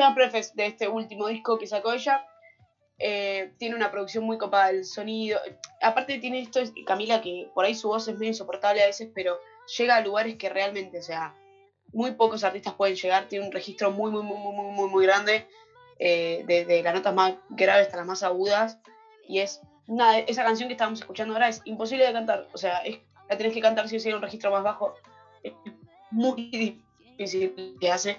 [0.56, 2.26] de este último disco que sacó ella.
[3.02, 5.40] Eh, tiene una producción muy copada del sonido.
[5.80, 9.08] Aparte tiene esto, es- Camila, que por ahí su voz es medio insoportable a veces,
[9.14, 9.38] pero
[9.78, 11.34] llega a lugares que realmente, o sea,
[11.92, 13.26] muy pocos artistas pueden llegar.
[13.28, 15.46] Tiene un registro muy, muy, muy, muy, muy, muy, grande.
[16.02, 18.78] eh, desde las notas más graves hasta las más agudas.
[19.28, 22.48] Y es una de- esa canción que estábamos escuchando ahora es imposible de cantar.
[22.54, 22.96] O sea, es,
[23.28, 24.94] la tenés que cantar si o sí en un registro más bajo.
[25.42, 25.52] Es
[26.10, 26.50] muy
[27.18, 28.18] difícil que hace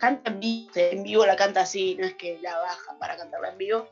[0.00, 3.50] canta en vivo, en vivo la canta así, no es que la baja para cantarla
[3.50, 3.86] en vivo.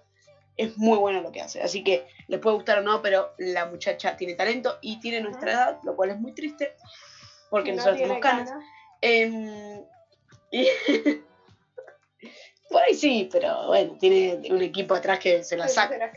[0.57, 3.64] Es muy bueno lo que hace, así que les puede gustar o no, pero la
[3.66, 6.73] muchacha tiene talento y tiene nuestra edad, lo cual es muy triste,
[7.49, 8.49] porque no nosotros tenemos canas.
[8.51, 8.64] ganas,
[9.01, 9.85] Em,
[10.51, 10.66] y-
[12.71, 16.11] por ahí sí, pero bueno, tiene un equipo atrás que se la saca.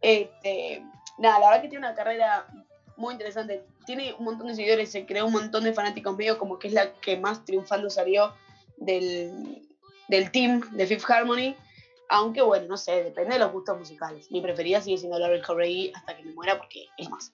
[0.00, 0.82] Este,
[1.18, 2.46] nada, la verdad que tiene una carrera
[2.96, 3.62] muy interesante.
[3.86, 6.72] Tiene un montón de seguidores, se creó un montón de fanáticos medio como que es
[6.74, 8.32] la que más triunfando salió
[8.76, 9.62] del,
[10.08, 11.56] del team de Fifth Harmony.
[12.08, 14.30] Aunque bueno, no sé, depende de los gustos musicales.
[14.30, 17.32] Mi preferida sigue siendo Laurel Harvey hasta que me muera porque es más.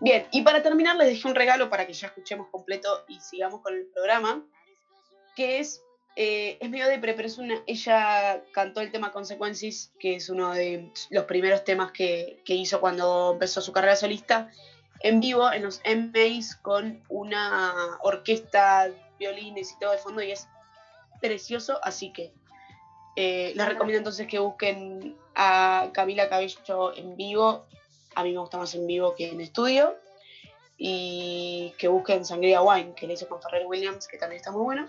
[0.00, 3.60] Bien, y para terminar les dejé un regalo para que ya escuchemos completo y sigamos
[3.62, 4.44] con el programa,
[5.36, 5.82] que es,
[6.16, 10.52] eh, es medio depre, pero es una, ella cantó el tema Consequences, que es uno
[10.52, 14.50] de los primeros temas que, que hizo cuando empezó su carrera solista,
[15.00, 20.48] en vivo en los MAs con una orquesta, violines y todo de fondo, y es
[21.20, 22.32] precioso, así que
[23.16, 27.66] eh, les recomiendo entonces que busquen a Camila Cabello en vivo.
[28.14, 29.96] A mí me gusta más en vivo que en estudio.
[30.76, 34.62] Y que busquen Sangría Wine, que le hizo con Ferrer Williams, que también está muy
[34.62, 34.86] bueno.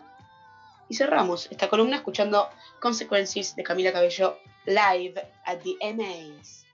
[0.89, 6.64] Y cerramos esta columna escuchando Consequences de Camila Cabello live at the MAs.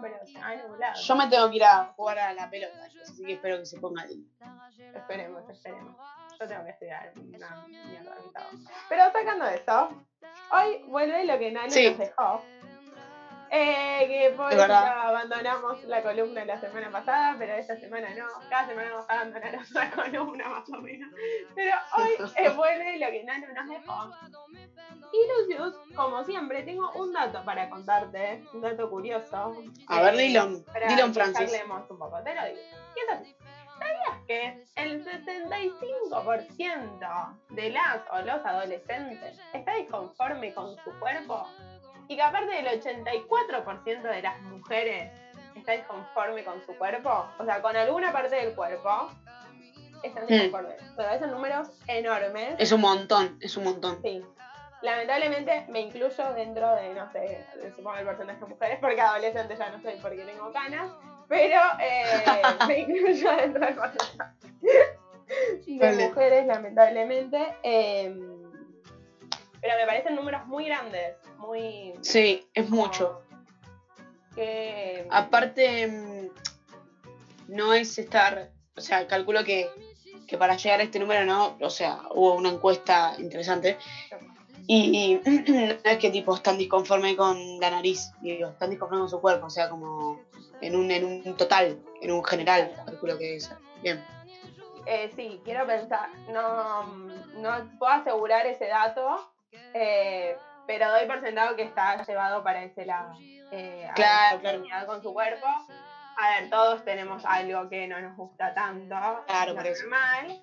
[0.00, 1.00] Pero nublado.
[1.00, 3.78] Yo me tengo que ir a jugar a la pelota, así que espero que se
[3.80, 4.28] ponga lindo.
[4.94, 5.96] Esperemos, esperemos.
[6.40, 8.16] Yo tengo que estudiar una mierda.
[8.88, 10.04] Pero sacando eso,
[10.52, 11.88] hoy vuelve lo que Nani Sí.
[11.90, 12.42] nos dejó.
[13.52, 18.26] Eh, que por eso abandonamos la columna la semana pasada, pero esta semana no.
[18.48, 21.10] Cada semana vamos a abandonar otra columna más o menos.
[21.54, 24.10] Pero hoy eh, vuelve lo que Nano nos dejó.
[25.12, 25.18] Y
[25.50, 29.56] Lucius, como siempre, tengo un dato para contarte, un dato curioso.
[29.88, 31.50] A ver, Eh, dilo, para dilo en que francés.
[31.50, 32.58] charlemos un poco, te lo digo.
[32.60, 33.34] Y.
[33.80, 41.48] ¿Sabías que el 65% de las o los adolescentes está disconforme con su cuerpo?
[42.10, 45.08] Y que aparte del 84% de las mujeres
[45.54, 49.08] está disconforme con su cuerpo, o sea, con alguna parte del cuerpo,
[50.02, 50.26] están Mm.
[50.26, 50.82] disconformes.
[50.98, 52.56] O sea, son números enormes.
[52.58, 54.02] Es un montón, es un montón.
[54.02, 54.20] Sí.
[54.82, 57.46] Lamentablemente me incluyo dentro de, no sé,
[57.76, 60.90] supongo el porcentaje de mujeres, porque adolescente ya no soy porque tengo canas,
[61.28, 62.02] pero eh,
[62.66, 64.28] me incluyo dentro del porcentaje
[65.66, 66.08] de Vale.
[66.08, 67.54] mujeres, lamentablemente.
[67.62, 68.16] eh,
[69.60, 71.94] pero me parecen números muy grandes, muy...
[72.02, 73.22] Sí, es como mucho.
[74.34, 75.06] Que...
[75.10, 76.28] Aparte, mm,
[77.48, 79.68] no es estar, o sea, calculo que,
[80.26, 83.76] que para llegar a este número no, o sea, hubo una encuesta interesante
[84.72, 89.20] y, no es que tipo están disconformes con la nariz, digo, están disconformes con su
[89.20, 90.20] cuerpo, o sea, como
[90.60, 93.50] en un, en un total, en un general, calculo que es.
[93.82, 94.04] Bien.
[94.86, 99.32] Eh, sí, quiero pensar, no, no puedo asegurar ese dato,
[99.74, 100.36] eh,
[100.66, 103.12] pero doy por sentado que está llevado para ese lado.
[103.52, 105.46] Eh, a la con su cuerpo.
[106.16, 108.94] A ver, todos tenemos algo que no nos gusta tanto.
[109.26, 109.82] Claro, por eso.
[109.82, 110.40] normal.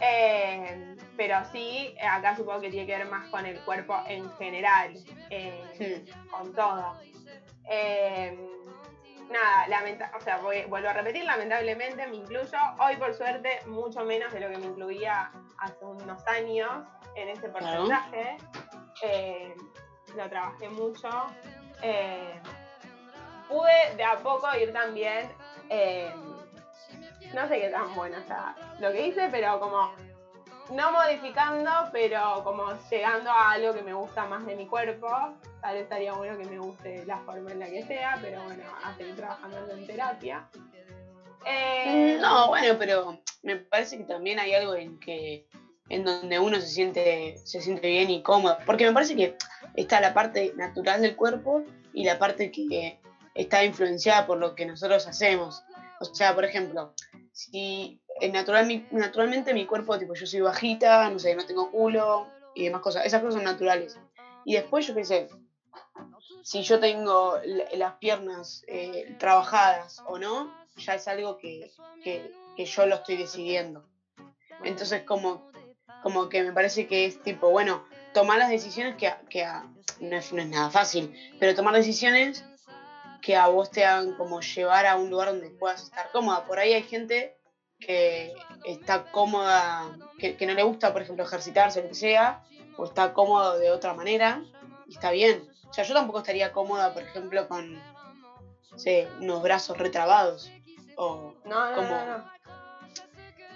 [0.00, 4.92] Eh, pero sí, acá supongo que tiene que ver más con el cuerpo en general,
[5.30, 6.98] eh, con todo.
[7.66, 8.36] Eh,
[9.30, 12.58] nada, lamenta o sea, voy- vuelvo a repetir, lamentablemente me incluyo.
[12.80, 16.84] Hoy, por suerte, mucho menos de lo que me incluía hace unos años
[17.16, 18.36] en ese porcentaje.
[19.02, 19.54] Eh,
[20.16, 21.08] lo trabajé mucho.
[21.82, 22.40] Eh,
[23.48, 25.28] pude de a poco ir también.
[25.70, 26.12] eh,
[27.34, 29.92] no sé qué tan bueno está lo que hice, pero como
[30.70, 35.08] no modificando, pero como llegando a algo que me gusta más de mi cuerpo.
[35.60, 38.64] Tal vez estaría bueno que me guste la forma en la que sea, pero bueno,
[38.84, 40.48] a seguir trabajando en terapia.
[41.46, 45.46] Eh, No, bueno, pero me parece que también hay algo en que
[45.88, 49.36] en donde uno se siente se siente bien y cómodo, porque me parece que
[49.74, 51.62] está la parte natural del cuerpo
[51.92, 52.98] y la parte que
[53.34, 55.62] está influenciada por lo que nosotros hacemos.
[56.00, 56.94] O sea, por ejemplo,
[57.32, 58.00] si
[58.32, 62.80] natural, naturalmente mi cuerpo, tipo, yo soy bajita, no sé, no tengo culo y demás
[62.80, 63.98] cosas, esas cosas son naturales.
[64.44, 65.28] Y después yo qué sé,
[66.42, 67.38] si yo tengo
[67.74, 71.70] las piernas eh, trabajadas o no, ya es algo que,
[72.02, 73.88] que, que yo lo estoy decidiendo.
[74.62, 75.50] Entonces como,
[76.04, 77.82] como que me parece que es tipo, bueno,
[78.12, 79.64] tomar las decisiones que, a- que a-
[80.00, 82.44] no, es, no es nada fácil, pero tomar decisiones
[83.22, 86.44] que a vos te hagan como llevar a un lugar donde puedas estar cómoda.
[86.44, 87.32] Por ahí hay gente
[87.80, 88.34] que
[88.64, 92.38] está cómoda, que, que no le gusta, por ejemplo, ejercitarse lo que sea,
[92.76, 94.42] o está cómodo de otra manera,
[94.86, 95.48] y está bien.
[95.70, 100.50] O sea, yo tampoco estaría cómoda, por ejemplo, con, no sé, unos brazos retrabados.
[100.96, 102.24] O, no, no, como- no, no.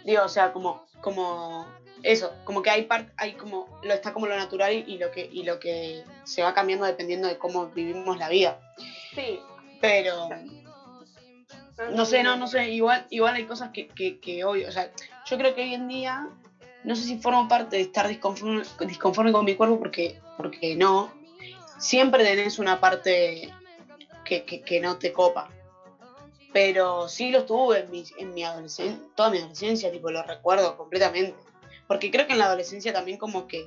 [0.05, 1.67] digo, o sea, como, como
[2.03, 5.11] eso, como que hay parte, hay como, lo está como lo natural y, y lo
[5.11, 8.59] que, y lo que se va cambiando dependiendo de cómo vivimos la vida.
[9.15, 9.41] Sí.
[9.81, 10.29] Pero,
[11.93, 14.91] no sé, no, no sé, igual, igual hay cosas que, que, que hoy, o sea,
[15.27, 16.29] yo creo que hoy en día,
[16.85, 21.13] no sé si formo parte de estar disconforme, disconforme con mi cuerpo porque, porque no,
[21.79, 23.53] siempre tenés una parte
[24.25, 25.49] que, que, que no te copa.
[26.53, 30.77] Pero sí lo tuve en mi, en mi adolescencia, toda mi adolescencia, tipo, lo recuerdo
[30.77, 31.37] completamente.
[31.89, 33.66] Porque creo que en la adolescencia también como que,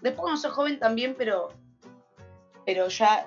[0.00, 1.48] después cuando sos joven también, pero,
[2.64, 3.26] pero ya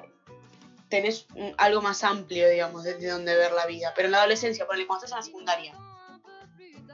[0.90, 3.92] tenés un- algo más amplio, digamos, desde donde ver la vida.
[3.96, 5.74] Pero en la adolescencia, ponele, cuando estás en la secundaria,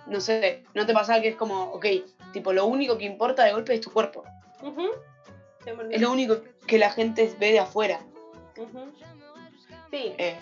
[0.07, 1.85] no sé, ¿no te pasa que es como, ok,
[2.33, 4.23] tipo, lo único que importa de golpe es tu cuerpo?
[5.63, 5.87] 100%.
[5.91, 6.37] Es lo único
[6.67, 8.05] que la gente ve de afuera.
[8.57, 8.91] Ujú.
[9.95, 10.37] Sí, Eh,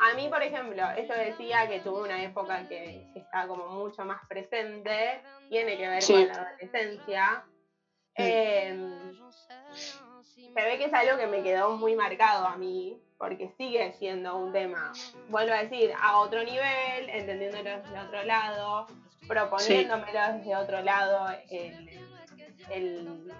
[0.00, 4.20] a mí, por ejemplo, esto decía que tuve una época que está como mucho más
[4.28, 6.12] presente, tiene que ver Sí.
[6.12, 7.44] con la adolescencia.
[8.16, 8.22] Mm.
[8.22, 9.12] Eh,
[10.54, 14.36] se ve que es algo que me quedó muy marcado a mí, porque sigue siendo
[14.36, 14.92] un tema,
[15.28, 18.86] vuelvo a decir, a otro nivel, entendiéndolo desde otro lado,
[19.26, 21.88] proponiéndomelo desde otro lado, el,
[22.70, 23.32] el-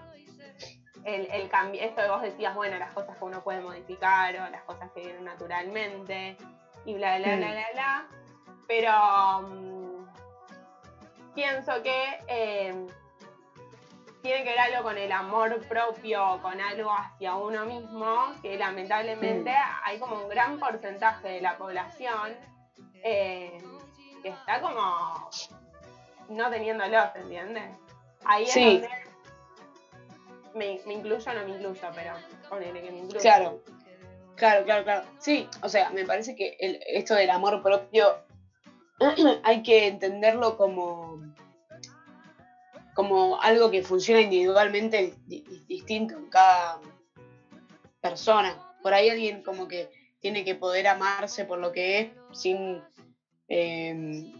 [1.05, 4.49] el, el cambio, esto que vos decías, bueno, las cosas que uno puede modificar o
[4.49, 6.37] las cosas que vienen naturalmente
[6.85, 8.07] y bla, bla, bla, bla, bla.
[8.67, 10.05] Pero mm,
[11.35, 12.87] pienso que eh,
[14.21, 19.53] tiene que ver algo con el amor propio, con algo hacia uno mismo, que lamentablemente
[19.83, 22.33] hay como un gran porcentaje de la población
[23.03, 23.57] eh,
[24.21, 25.29] que está como
[26.29, 27.75] no teniéndolo, ¿se entiende?
[28.23, 28.79] Ahí es Sí.
[28.79, 29.02] donde
[30.55, 32.13] me, me incluyo o no me incluyo, pero
[32.59, 33.19] me incluyo.
[33.19, 33.59] Claro,
[34.35, 35.07] claro, claro, claro.
[35.19, 38.13] Sí, o sea, me parece que el- esto del amor propio
[39.43, 41.19] hay que entenderlo como,
[42.93, 46.79] como algo que funciona individualmente di- di- distinto en cada
[48.01, 48.57] persona.
[48.81, 49.89] Por ahí alguien como que
[50.19, 52.81] tiene que poder amarse por lo que es sin,
[53.47, 54.31] eh,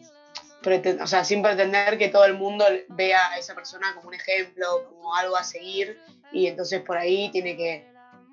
[1.02, 4.84] o sea, sin pretender que todo el mundo vea a esa persona como un ejemplo,
[4.88, 5.98] como algo a seguir,
[6.32, 7.84] y entonces por ahí tiene que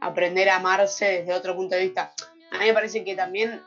[0.00, 2.12] aprender a amarse desde otro punto de vista.
[2.52, 3.60] A mí me parece que también,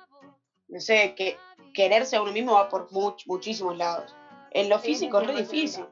[0.67, 1.35] no sé, que
[1.73, 4.13] quererse a uno mismo va por much- muchísimos lados.
[4.51, 5.51] En lo Sí, físico es re 100%.
[5.51, 5.85] difícil.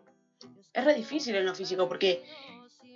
[0.73, 2.21] Es re difícil en lo físico porque,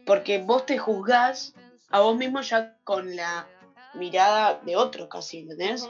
[0.05, 1.53] porque vos te juzgás
[1.89, 3.47] a vos mismo ya con la
[3.93, 5.87] mirada de otro casi, ¿entendés?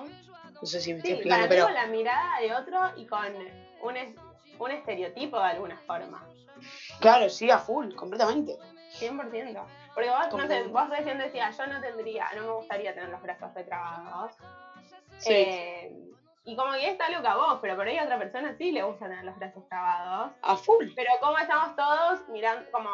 [0.62, 3.26] No sé si me Sí, estoy explicando, pero con la mirada de otro y con
[3.82, 4.16] un, es-
[4.58, 6.26] un estereotipo de alguna forma.
[7.00, 8.58] claro, sí, a full, completamente.
[9.00, 9.66] 100%.
[9.94, 13.22] Porque vos, no sé, vos recién decías, yo no tendría, no me gustaría tener los
[13.22, 14.32] brazos retrabados.
[15.18, 15.34] Sí.
[15.34, 15.92] Eh,
[16.46, 19.08] y como que está loca vos, pero por ahí a otra persona sí le gusta
[19.08, 20.32] tener los brazos trabados.
[20.42, 20.86] A full.
[20.96, 22.90] Pero como estamos todos mirando, como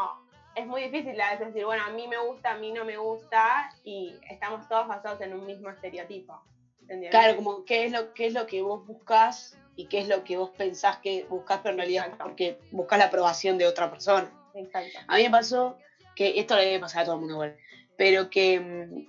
[0.56, 2.98] es muy difícil a veces decir, bueno, a mí me gusta, a mí no me
[2.98, 6.42] gusta, y estamos todos basados en un mismo estereotipo.
[7.10, 10.24] Claro, como qué es lo qué es lo que vos buscás y qué es lo
[10.24, 12.24] que vos pensás que buscás, pero en realidad Exacto.
[12.26, 14.32] porque buscás la aprobación de otra persona.
[14.54, 15.00] Exacto.
[15.08, 15.78] A mí me pasó
[16.16, 17.56] que esto le debe pasar a todo el mundo igual,
[17.98, 19.08] pero que mm,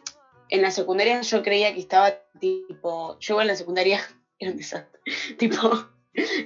[0.50, 4.00] en la secundaria yo creía que estaba tipo, yo en la secundaria
[4.38, 5.00] era un desastre,
[5.38, 5.56] tipo,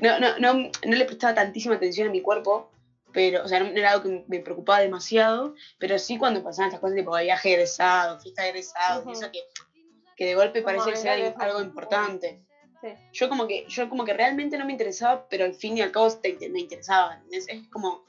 [0.01, 2.70] no, no, no, no le prestaba tantísima atención a mi cuerpo,
[3.12, 6.80] pero, o sea, no, era algo que me preocupaba demasiado, pero sí cuando pasaban estas
[6.80, 9.11] cosas tipo viaje egresado, fiesta de egresado, Ujú.
[9.11, 9.41] y eso que,
[10.17, 12.41] que de golpe que momento ser algo, algo importante.
[12.81, 12.89] Sí.
[13.12, 15.91] Yo como que, yo como que realmente no me interesaba, pero al fin y al
[15.91, 17.14] cabo te- me interesaba.
[17.14, 17.47] ¿entendés?
[17.49, 18.03] Es como,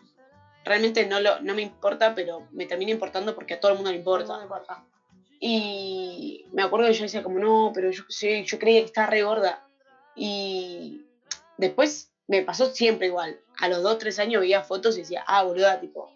[0.64, 3.92] realmente no, lo, no me importa, pero me termina importando porque a todo el mundo
[3.92, 4.34] le importa.
[4.34, 4.84] No me importa.
[5.40, 9.08] Y me acuerdo que yo decía como, no, pero yo, sí, yo creía que estaba
[9.08, 9.64] re gorda.
[10.16, 11.06] Y
[11.58, 13.40] después me pasó siempre igual.
[13.60, 16.10] A los 2, 3 años veía fotos y decía, ah, boluda, tipo,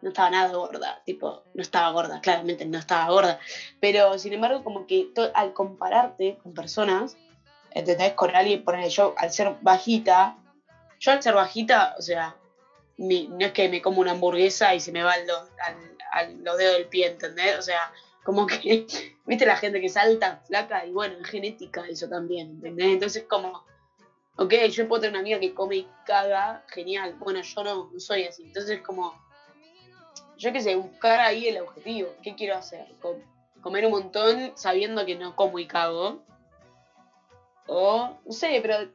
[0.00, 1.00] no estaba nada gorda.
[1.04, 3.38] Tipo, no estaba gorda, claramente no estaba gorda.
[3.80, 7.16] Pero sin embargo, como que al compararte con personas,
[7.70, 8.12] ¿entendés?
[8.14, 10.36] Con alguien, por yo al ser bajita,
[11.00, 12.36] yo al ser bajita, o sea,
[12.98, 15.12] no es que me como una hamburguesa y se me los,
[15.64, 17.56] al- al- los dedos del pie, ¿entendés?
[17.58, 17.92] O sea,
[18.24, 18.86] como que,
[19.26, 22.88] viste la gente que es alta, flaca, y bueno, en genética eso también, ¿entendés?
[22.88, 23.62] Entonces como,
[24.36, 28.00] ok, yo puedo tener una amiga que come y caga, genial, bueno, yo no, no
[28.00, 29.14] soy así, entonces como,
[30.38, 32.86] yo qué sé, buscar ahí el objetivo, ¿qué quiero hacer?
[33.00, 33.20] Com-
[33.60, 36.18] comer un montón sabiendo que no como y cago,
[37.66, 38.88] o, no sé, pero,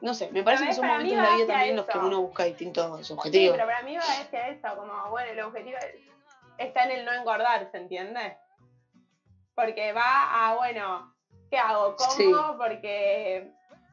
[0.00, 2.06] no sé, me parece que son momentos de la vida también los que eso.
[2.06, 3.52] uno busca distintos Sí, objetivos.
[3.56, 5.94] pero para mí va hacia eso, como, bueno, el objetivo es-
[6.58, 8.36] está en el no engordar, ¿se entiende?
[9.54, 11.12] Porque va a, bueno,
[11.50, 11.94] ¿qué hago?
[11.96, 12.32] ¿Como Sí.
[12.58, 13.50] porque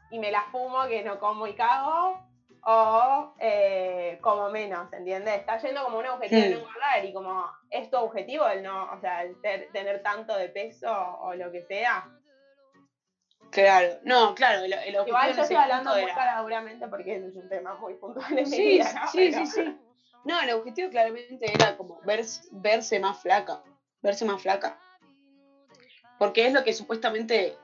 [0.09, 2.17] y me la fumo que no como y cago?
[2.63, 5.39] ¿O eh, como menos, ¿entiendes?
[5.39, 8.91] Está yendo como un objetivo de no engordar y como es tu objetivo el no,
[8.91, 10.91] o sea, el ter- tener tanto de peso
[11.21, 12.07] o lo que sea.
[13.49, 17.49] Claro, no, claro, el, el objetivo Igual yo estoy hablando muy caraduramente porque es un
[17.49, 19.07] tema muy puntual en mi Sí, vida, ¿no?
[19.07, 19.77] sí, Pero- sí, sí.
[20.23, 23.59] No, el objetivo claramente era como vers- verse más flaca,
[24.03, 24.77] verse más flaca.
[26.19, 27.57] Porque es lo que supuestamente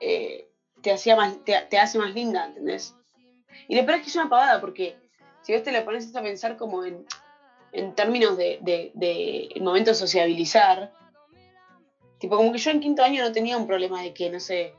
[0.00, 0.48] eh,
[0.82, 2.94] te, hacía más, te, te hace más linda, ¿entendés?
[3.68, 4.96] Y lo peor es que es una pavada, porque
[5.42, 7.04] si vos te la pones a pensar como en,
[7.72, 10.92] en términos de, de, de el momento de sociabilizar,
[12.18, 14.74] tipo como que yo en quinto año no tenía un problema de que, no sé,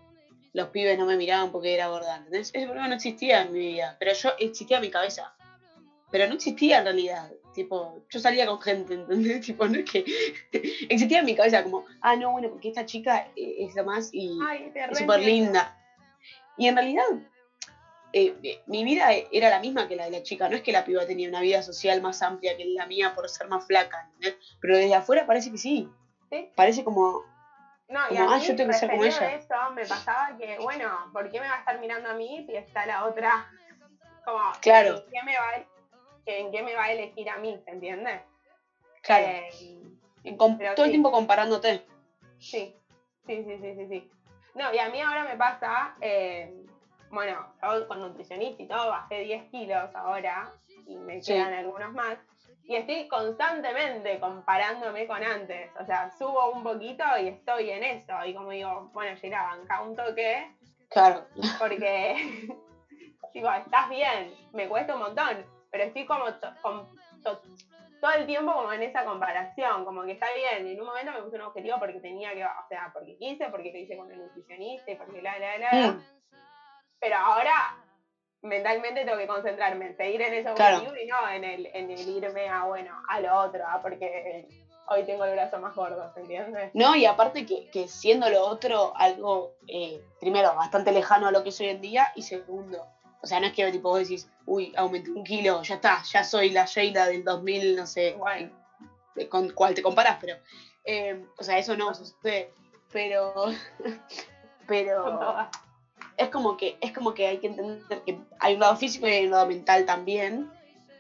[0.53, 2.49] los pibes no me miraban porque era gorda, ¿entendés?
[2.53, 5.33] Ese problema no existía en mi vida, pero yo existía en mi cabeza.
[6.11, 7.31] Pero no existía en realidad.
[7.55, 9.41] Tipo, yo salía con gente, ¿entendés?
[9.45, 10.05] Tipo, no es que.
[10.89, 14.09] existía en mi cabeza como, ah, no, bueno, porque esta chica eh, es lo más
[14.13, 15.77] y Ay, es súper linda.
[16.57, 17.03] Y en realidad,
[18.13, 20.49] eh, eh, mi vida era la misma que la de la chica.
[20.49, 23.29] No es que la piba tenía una vida social más amplia que la mía por
[23.29, 24.35] ser más flaca, ¿entendés?
[24.59, 25.87] Pero desde afuera parece que sí.
[26.29, 26.49] Sí.
[26.55, 27.23] Parece como,
[27.87, 29.33] No, y a ah, mí, yo tengo que ser como ella.
[29.33, 32.55] eso, me pasaba que, bueno, ¿por qué me va a estar mirando a mí si
[32.55, 33.49] está la otra?
[34.23, 34.97] Como, Claro.
[34.97, 35.65] ¿en qué me va a,
[36.25, 37.59] en qué me va a elegir a mí?
[37.65, 38.21] ¿Se entiende?
[39.01, 39.25] Claro.
[39.25, 40.37] Eh,
[40.75, 41.83] todo el tiempo comparándote.
[42.39, 42.73] Sí,
[43.25, 44.11] sí, sí, sí, sí, sí.
[44.53, 46.60] No, y a mí ahora me pasa, eh,
[47.11, 50.51] bueno, yo con nutricionista y todo bajé 10 kilos ahora
[50.87, 51.33] y me Sí.
[51.33, 52.17] quedan algunos más.
[52.63, 55.71] Y estoy constantemente comparándome con antes.
[55.79, 58.13] O sea, subo un poquito y estoy en eso.
[58.25, 60.47] Y como digo, bueno, Sheila, banca un toque
[60.89, 61.25] Claro.
[61.59, 62.15] porque,
[63.33, 66.87] digo, estás bien, me cuesta un montón, pero estoy como to- con-
[67.23, 67.41] to-
[67.99, 70.67] todo el tiempo como en esa comparación, como que está bien.
[70.67, 73.47] Y en un momento me puse un objetivo porque tenía que, o sea, porque quise,
[73.49, 75.71] porque lo hice con el nutricionista y porque la, la, la.
[75.91, 76.03] Mm,
[77.01, 77.75] Pero ahora
[78.43, 80.77] mentalmente tengo que concentrarme en seguir en ese Claro.
[80.77, 84.47] objetivo y no en el, en el irme a, bueno, a lo otro, ah, porque
[84.87, 86.69] hoy tengo el brazo más gordo, ¿se entiende?
[86.73, 91.43] No, y aparte que, que siendo lo otro algo, eh, primero, bastante lejano a lo
[91.43, 92.87] que es hoy en día, y segundo,
[93.21, 96.23] o sea, no es que tipo vos decís, uy, aumenté un kilo, ya está, ya
[96.23, 98.51] soy la Sheila del 2000, no sé, Bueno.
[99.29, 100.37] con cuál te comparas, pero,
[100.83, 102.51] eh, o sea, eso no sucede,
[102.91, 103.45] pero,
[104.67, 105.47] pero.
[106.21, 109.11] es como que, es como que hay que entender que hay un lado físico y
[109.11, 110.51] hay un lado mental también,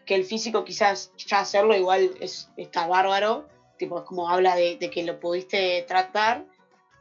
[0.05, 3.47] que el físico quizás ya hacerlo igual es, está bárbaro,
[3.77, 6.45] tipo, es como habla de, que lo pudiste tratar,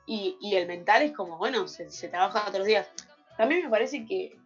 [0.07, 2.89] y, y el mental es como, bueno, se, trabaja los días.
[3.37, 4.37] También me parece que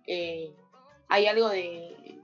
[1.09, 2.20] hay algo de,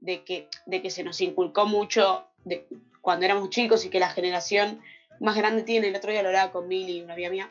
[0.00, 2.66] de, que, de que se nos inculcó mucho de
[3.00, 4.80] cuando éramos chicos y que la generación
[5.20, 7.50] más grande tiene, el otro día lo hablaba con Milly, una amiga mía,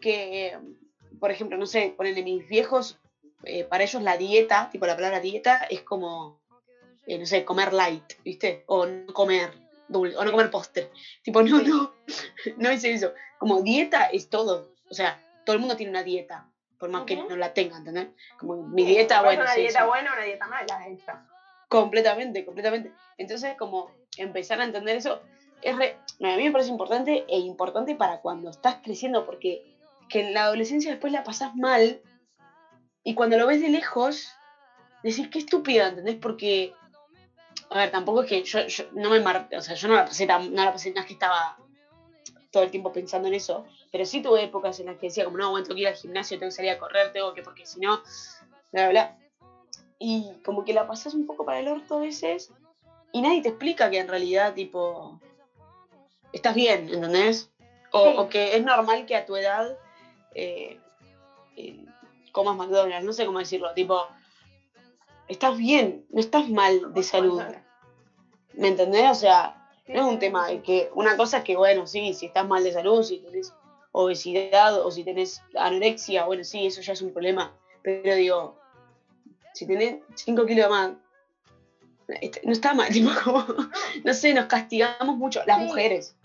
[0.00, 0.56] que,
[1.20, 2.98] por ejemplo, no sé, ponele mis viejos,
[3.44, 6.38] eh, para ellos la dieta, tipo la palabra dieta, es como,
[7.06, 8.62] eh, no sé, comer light, ¿viste?
[8.66, 9.52] O no comer
[9.88, 10.88] dulce, o no comer postre.
[11.22, 11.92] Tipo, no, no,
[12.56, 13.12] no es eso.
[13.38, 14.70] Como dieta es todo.
[14.90, 16.48] O sea, todo el mundo tiene una dieta,
[16.78, 17.28] por más que Ujú.
[17.28, 18.08] no la tenga, ¿entendés?
[18.38, 19.86] Como mi dieta, bueno, Una sí, dieta sí.
[19.86, 21.26] buena, una dieta mala, esa.
[21.68, 22.92] Completamente, completamente.
[23.18, 25.20] Entonces, como empezar a entender eso,
[25.62, 29.62] es re- a mí me parece importante e importante para cuando estás creciendo, porque
[30.08, 32.00] que en la adolescencia después la pasás mal
[33.02, 34.28] y cuando lo ves de lejos,
[35.02, 36.16] decís qué estúpida, ¿entendés?
[36.16, 36.72] Porque,
[37.70, 39.48] a ver, tampoco es que yo, yo no me mar...
[39.56, 41.56] o sea, yo no la pasé tan, no la pasé, no es que estaba
[42.50, 45.36] todo el tiempo pensando en eso, pero sí tuve épocas en las que decía como,
[45.36, 47.66] no, bueno, tengo que ir al gimnasio, tengo que salir a correr, tengo que, porque
[47.66, 48.00] si no,
[48.72, 49.18] bla, bla, bla.
[49.98, 52.52] Y como que la pasás un poco para el orto a veces
[53.12, 55.20] y nadie te explica que en realidad, tipo,
[56.32, 57.50] estás bien, ¿entendés?
[57.92, 58.14] O, Sí.
[58.16, 59.76] o que es normal que a tu edad
[60.34, 60.78] eh,
[61.56, 61.84] eh,
[62.32, 64.06] comas McDonald's, no sé cómo decirlo, tipo,
[65.28, 67.42] estás bien, no estás mal de salud,
[68.54, 69.10] ¿me entendés?
[69.10, 69.54] O sea,
[69.86, 72.64] no es un tema de que una cosa es que, bueno, sí, si estás mal
[72.64, 73.52] de salud, si tenés
[73.92, 77.54] obesidad o si tenés anorexia, bueno, sí, eso ya es un problema.
[77.82, 78.56] Pero digo,
[79.52, 80.90] si tenés 5 kilos de más,
[82.20, 83.44] este, no está mal, tipo, como,
[84.02, 85.64] no sé, nos castigamos mucho, las Sí.
[85.66, 86.16] mujeres.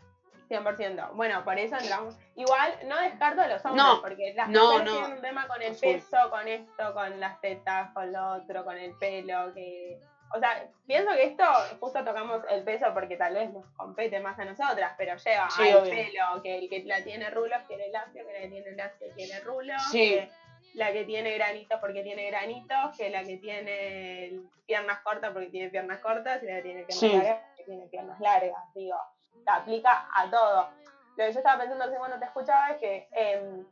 [0.50, 1.12] 100%.
[1.14, 2.18] Bueno, por eso entramos.
[2.36, 4.92] Igual no descarto a los hombres, No, porque las no, mujeres no.
[4.98, 8.78] tienen un tema con el peso, con esto, con las tetas, con lo otro, con
[8.78, 10.00] el pelo, que.
[10.32, 11.44] O sea, pienso que esto
[11.80, 15.70] justo tocamos el peso porque tal vez nos compete más a nosotras, pero lleva Sí,
[15.70, 19.08] al pelo, que el que la tiene rulos quiere lacio, que la que tiene lacio
[19.16, 19.98] quiere rulos, Sí.
[20.20, 20.30] que
[20.76, 25.70] la que tiene granitos porque tiene granitos, que la que tiene piernas cortas porque tiene
[25.70, 27.10] piernas cortas, y la que tiene piernas Sí.
[27.18, 28.98] largas porque tiene piernas largas, digo
[29.46, 30.70] aplica a todo.
[31.18, 33.66] Lo que yo estaba pensando recién cuando te escuchaba es que em,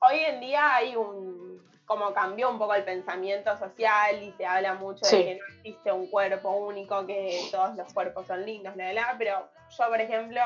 [0.00, 4.74] hoy en día hay un, como cambió un poco el pensamiento social y se habla
[4.74, 5.16] mucho Sí.
[5.18, 9.02] de que no existe un cuerpo único, que todos los cuerpos son lindos, bla, bla,
[9.04, 10.40] bla, pero yo, por ejemplo,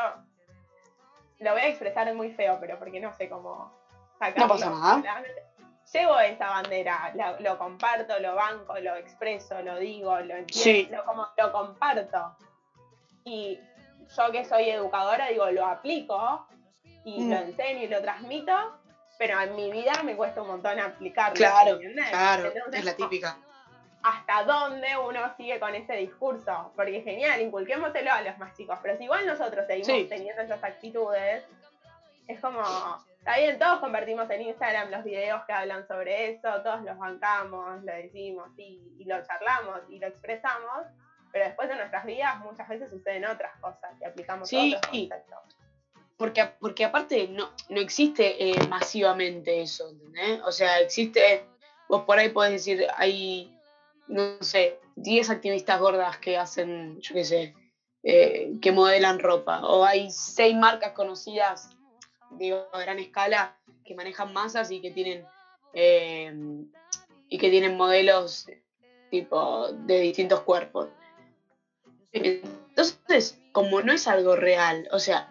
[1.39, 3.73] lo voy a expresar muy feo, pero porque no sé cómo
[4.18, 4.47] sacarlo.
[4.47, 5.23] No pasa nada.
[5.93, 10.89] Llevo esa bandera, lo comparto, lo banco, lo expreso, lo digo, lo entiendo, Sí.
[10.91, 12.37] lo, como, lo comparto.
[13.25, 13.59] Y
[14.16, 16.46] yo que soy educadora, digo, lo aplico
[17.04, 17.30] y Mm.
[17.30, 18.52] lo enseño y lo transmito,
[19.18, 21.36] pero en mi vida me cuesta un montón aplicarlo.
[21.36, 22.08] Claro, ¿entendés?
[22.11, 23.36] claro, Entonces, es la típica.
[24.02, 26.72] ¿Hasta dónde uno sigue con ese discurso?
[26.74, 30.06] Porque es genial, inculquémoselo a los más chicos, pero si igual nosotros seguimos Sí.
[30.08, 31.44] teniendo esas actitudes,
[32.26, 32.62] es como,
[33.18, 37.82] está bien, todos compartimos en Instagram los videos que hablan sobre eso, todos los bancamos,
[37.82, 40.86] lo decimos y, y lo charlamos y lo expresamos,
[41.33, 44.74] pero después de nuestras vidas muchas veces suceden otras cosas y aplicamos Sí.
[44.74, 45.39] otros conceptos.
[46.16, 50.41] Porque, porque aparte no, no existe eh, masivamente eso, ¿entendés?
[50.45, 51.43] O sea, existe,
[51.89, 53.51] vos por ahí podés decir, hay,
[54.07, 57.55] no sé, 10 activistas gordas que hacen, yo qué sé,
[58.03, 61.70] eh, que modelan ropa, o hay 6 marcas conocidas,
[62.33, 65.24] digo, a gran escala, que manejan masas y que tienen,
[65.72, 66.35] eh,
[67.31, 68.47] y que tienen modelos
[69.11, 70.89] tipo de distintos cuerpos.
[72.12, 75.26] Entonces, como no es algo real, o sea,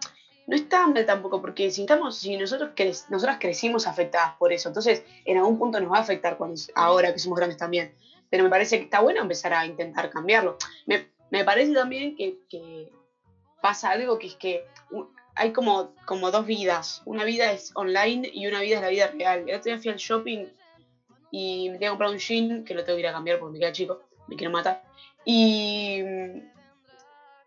[0.47, 4.67] no está mal tampoco, porque si estamos, si nosotros cre- nosotras crecimos afectadas por eso,
[4.67, 7.91] entonces en algún punto nos va a afectar cuando, ahora que somos grandes también.
[8.29, 10.57] Pero me parece que está bueno empezar a intentar cambiarlo.
[10.85, 12.87] Me, me parece también que, que
[13.61, 15.05] pasa algo que es que u-
[15.35, 17.01] hay como, como dos vidas.
[17.05, 19.47] Una vida es online y una vida es la vida real.
[19.47, 20.47] El otro día fui al shopping
[21.31, 23.53] y me tenía que comprar un jean que lo tengo que ir a cambiar porque
[23.53, 24.81] me queda chico, me quiero matar.
[25.25, 26.01] Y,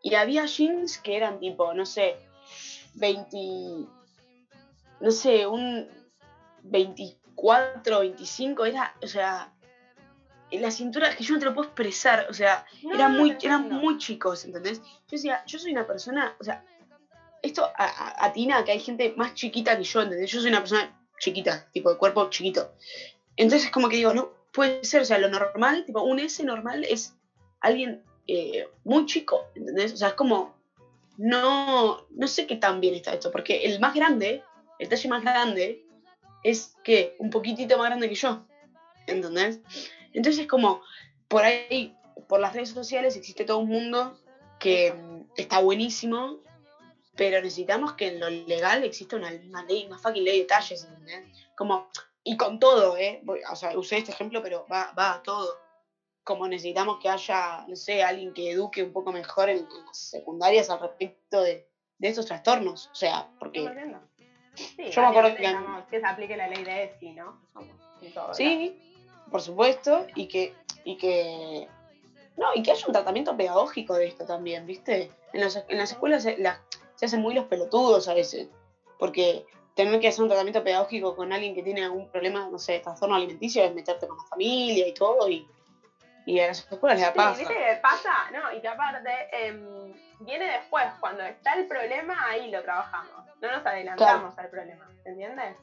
[0.02, 2.16] y había jeans que eran tipo, no sé,
[2.94, 3.36] 20,
[5.00, 5.86] no sé, un
[6.62, 9.52] 24, 25, era, o sea,
[10.50, 13.68] la cintura, que yo no te lo puedo expresar, o sea, No, eran, muy, eran
[13.70, 14.80] muy chicos, ¿entendés?
[14.80, 16.62] Yo decía, yo soy una persona, o sea,
[17.40, 20.30] esto a- a- que hay gente más chiquita que yo, ¿entendés?
[20.30, 22.72] Yo soy una persona chiquita, tipo de cuerpo chiquito.
[23.36, 26.84] Entonces como que digo, no, puede ser, o sea, lo normal, tipo, un S normal
[26.84, 27.14] es
[27.60, 29.92] alguien eh, muy chico, ¿entendés?
[29.92, 30.54] O sea, es como,
[31.16, 34.42] no, no sé qué tan bien está esto, porque el más grande,
[34.78, 35.84] el talle más grande,
[36.42, 38.44] es que un poquitito más grande que yo,
[39.06, 39.60] ¿entendés?
[40.12, 40.82] Entonces como,
[41.28, 41.96] por ahí,
[42.28, 44.18] por las redes sociales existe todo un mundo
[44.58, 46.38] que mm, está buenísimo,
[47.16, 51.24] pero necesitamos que en lo legal exista una, ley, una fucking ley de talles, ¿entendés?
[51.56, 51.88] Como,
[52.24, 53.22] y con todo, ¿eh?
[53.50, 55.61] O sea, usé este ejemplo, pero va, va a todo.
[56.24, 59.96] Como necesitamos que haya, no sé, alguien que eduque un poco mejor en, en las
[59.98, 61.64] secundarias al respecto de,
[61.98, 62.88] de estos trastornos.
[62.92, 64.00] O sea, porque 100%.
[64.54, 65.42] Sí, Yo me acuerdo que-
[65.90, 67.40] que se aplique la ley de ESI, ¿no?
[68.12, 68.74] Todo, Sí,
[69.30, 70.52] por supuesto, y que,
[70.84, 71.66] y que
[72.36, 75.10] no, y que haya un tratamiento pedagógico de esto también, ¿viste?
[75.32, 76.60] En las, en las escuelas se, la-
[76.96, 78.48] se hacen muy los pelotudos a veces,
[78.98, 79.44] porque
[79.74, 83.14] tener que hacer un tratamiento pedagógico con alguien que tiene algún problema, no sé, trastorno
[83.14, 85.46] alimenticio, es meterte con la familia y todo, y,
[86.24, 87.40] y a las escuelas Sí.
[87.40, 88.30] ¿viste qué pasa?
[88.32, 93.26] No, y que aparte em, viene después, cuando está el problema, ahí lo trabajamos.
[93.40, 95.56] No nos adelantamos al problema, ¿entiendes?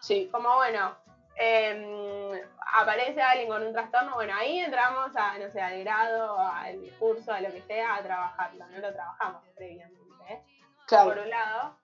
[0.00, 0.96] Sí, Como bueno,
[1.36, 2.40] em,
[2.74, 7.32] aparece alguien con un trastorno, bueno, ahí entramos a, no sé, al grado, al curso,
[7.32, 8.66] a lo que sea, a trabajarlo.
[8.66, 10.42] No lo trabajamos previamente, ¿eh?
[10.86, 11.78] claro, por un lado.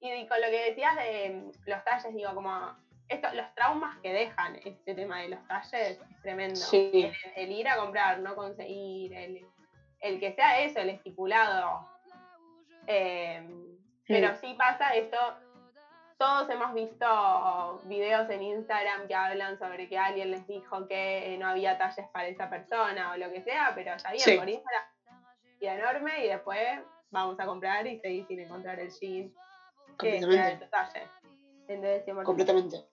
[0.00, 2.76] Y con lo que decías de mm, los talles, digo, como
[3.08, 6.56] esto, los traumas que dejan este tema de los talles es tremendo.
[6.56, 7.12] Sí.
[7.36, 9.46] El, el ir a comprar, no conseguir, el,
[10.00, 11.88] el que sea eso, el estipulado.
[12.86, 13.46] Eh,
[14.06, 15.16] Pero sí pasa esto.
[16.18, 21.48] Todos hemos visto videos en Instagram que hablan sobre que alguien les dijo que no
[21.48, 24.36] había talles para esa persona o lo que sea, pero está bien, Sí.
[24.38, 24.84] por Instagram
[25.60, 26.80] y enorme y después
[27.10, 29.32] vamos a comprar y seguir sin encontrar el jean
[29.98, 30.64] que completamente.
[30.64, 31.02] tu talle.
[31.72, 32.22] Entonces, 100%.
[32.24, 32.84] completamente.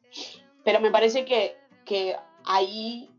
[0.63, 1.55] Pero me parece que,
[1.86, 2.15] que
[2.45, 3.09] ahí,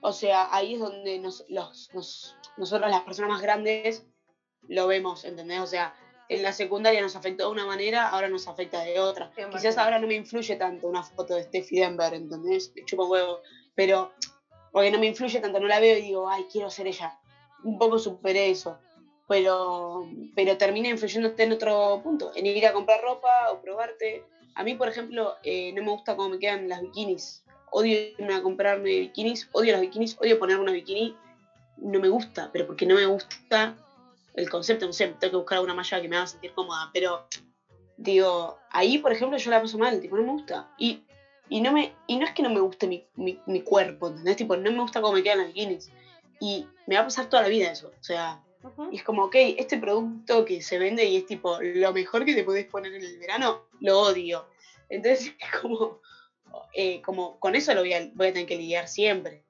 [0.00, 4.02] o sea, ahí es donde nos, los, nos- nosotros las personas más grandes
[4.68, 5.60] lo vemos, ¿entendés?
[5.60, 5.92] O sea,
[6.28, 9.30] en la secundaria nos afectó de una manera, ahora nos afecta de otra.
[9.34, 9.50] 100%.
[9.56, 12.70] Quizás ahora no me influye tanto una foto de Steffi Denver, ¿entendés?
[12.74, 13.40] Me chupa huevo,
[13.74, 14.10] pero
[14.70, 17.12] porque no me influye tanto, no la veo y digo, ay, quiero ser ella.
[17.64, 18.78] Un poco superé eso.
[19.26, 24.24] Pero, pero termina influyéndote en otro punto, en ir a comprar ropa o probarte.
[24.60, 27.42] A mí, por ejemplo, eh, no me gusta cómo me quedan las bikinis.
[27.70, 31.14] Odio irme a comprarme bikinis, odio las bikinis, odio ponerme una bikini.
[31.78, 33.74] No me gusta, pero porque no me gusta
[34.34, 36.90] el concepto, no sé, tengo que buscar alguna malla que me haga sentir cómoda.
[36.92, 37.24] Pero,
[37.96, 40.68] digo, ahí, por ejemplo, yo la paso mal, tipo, no me gusta.
[40.76, 40.98] Y,
[41.48, 44.36] y, no, me, y no es que no me guste mi, mi, mi cuerpo, ¿entendés?
[44.36, 45.88] Tipo, no me gusta cómo me quedan las bikinis.
[46.38, 47.92] Y me va a pasar toda la vida eso.
[47.98, 48.38] O sea,
[48.90, 52.34] Y es como, ok, este producto que se vende y es tipo lo mejor que
[52.34, 54.46] te puedes poner en el verano, lo odio.
[54.88, 56.00] Entonces es como,
[56.74, 59.42] eh, como con eso lo voy a, voy a tener que lidiar siempre.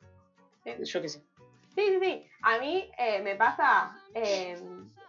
[0.64, 0.72] Sí.
[0.84, 1.22] Yo qué sé.
[1.74, 2.26] Sí, sí, sí.
[2.42, 4.60] A mí eh, me pasa, eh,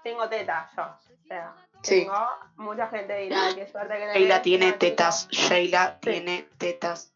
[0.03, 0.83] tengo tetas yo.
[0.83, 2.01] O sea, Sí.
[2.01, 2.27] tengo,
[2.57, 6.11] mucha gente dirá, qué suerte que Sheila tiene tetas, Sheila Sí.
[6.11, 7.11] tiene tetas.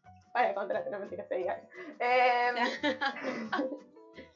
[0.90, 1.62] No mentira, se diga.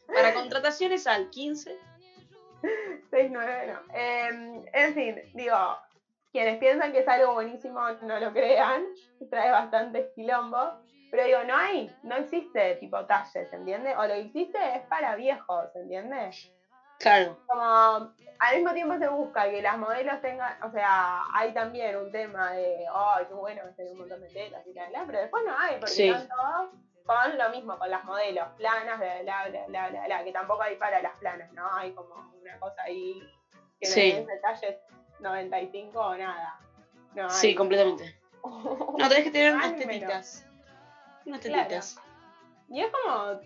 [0.07, 1.77] Para contrataciones al 15.
[3.11, 3.95] 6-9, no.
[3.95, 5.57] Eh, en fin, digo,
[6.33, 8.85] quienes piensan que es algo buenísimo no lo crean,
[9.31, 10.79] trae bastante quilombo.
[11.11, 13.97] Pero digo, no hay, no existe tipo talles, ¿entiendes?
[13.99, 16.53] O lo que existe es para viejos, ¿entiendes?
[17.01, 21.97] Claro, como al mismo tiempo se busca que las modelos tengan, o sea, hay también
[21.97, 25.19] un tema de, ay, qué bueno que tener un montón de tetas y bla, pero
[25.21, 26.09] después no hay, porque Sí.
[26.11, 26.71] todos
[27.05, 30.63] con lo mismo, con las modelos planas, bla, bla, bla, bla, bla, bla, que tampoco
[30.63, 31.67] hay para las planas, ¿no?
[31.77, 33.21] Hay como una cosa ahí
[33.81, 34.11] que no Sí.
[34.13, 34.77] es detalles
[35.21, 36.59] 95 o nada.
[37.15, 37.31] No hay.
[37.31, 38.17] sí, completamente.
[38.99, 40.47] No, tenés que tener unas tetitas.
[41.27, 41.63] Unas Claro.
[41.69, 41.99] tetitas.
[42.69, 43.39] Y es como,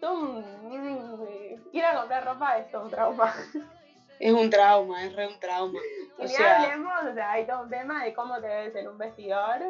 [0.00, 1.24] tú, mm,
[1.72, 3.32] ir a comprar ropa es todo un trauma.
[4.18, 5.78] Es un trauma, es re un trauma.
[6.18, 8.76] Y O ni sea, hablemos, o sea, hay todo un tema de cómo te ves
[8.76, 9.62] en un vestidor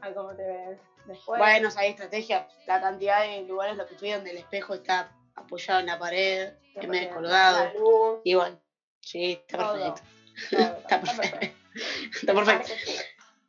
[0.00, 1.38] a cómo te ves después.
[1.38, 2.46] bueno, o sea, hay estrategia.
[2.66, 5.98] La cantidad de lugares en los que fui donde el espejo está apoyado en la
[5.98, 7.72] pared, que que me he porque colgado.
[7.78, 8.58] Luz, Igual.
[9.00, 10.02] Sí, está perfecto.
[10.50, 11.46] todo, Está perfecto.
[12.22, 12.72] Está perfecto.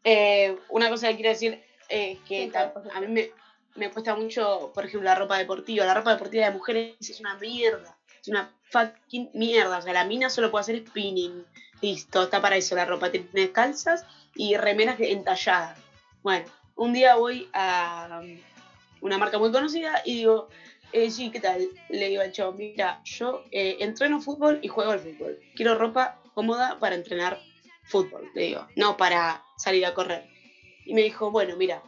[0.03, 3.31] Eh, una cosa que quiero decir es que Sí, ta- claro, a mí me,
[3.75, 5.85] me cuesta mucho, por ejemplo, la ropa deportiva.
[5.85, 7.97] La ropa deportiva de mujeres es una mierda.
[8.21, 9.77] Es una fucking mierda.
[9.77, 11.45] O sea, la mina solo puede hacer spinning.
[11.81, 13.09] Listo, está para eso la ropa.
[13.11, 14.05] Tiene calzas
[14.35, 15.77] y remeras entalladas.
[16.21, 16.45] Bueno,
[16.77, 18.37] un día voy a um,
[19.01, 20.47] una marca muy conocida y digo,
[20.93, 21.67] eh, sí, ¿qué tal?
[21.89, 25.39] Le digo al chavo, mira, yo eh, entreno fútbol y juego al fútbol.
[25.55, 27.39] Quiero ropa cómoda para entrenar
[27.83, 30.29] fútbol, le digo, no para salir a correr.
[30.85, 31.81] Y me dijo, bueno, mira,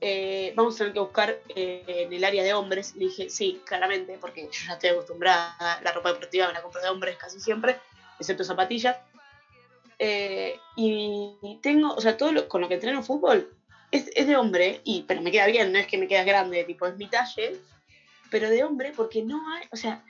[0.00, 2.94] eh, vamos a tener que buscar eh, en el área de hombres.
[2.94, 6.80] Le dije, sí, claramente, porque yo ya estoy acostumbrada, la ropa deportiva me la compro
[6.80, 7.76] de hombres casi siempre,
[8.20, 8.96] excepto zapatillas.
[10.76, 13.57] Y tengo, o sea, todo lo, con lo que entreno fútbol
[13.90, 16.64] es, es de hombre, y, pero me queda bien, no es que me queda grande,
[16.64, 17.56] tipo, es mi talle,
[18.30, 20.04] pero de hombre porque no hay, o sea,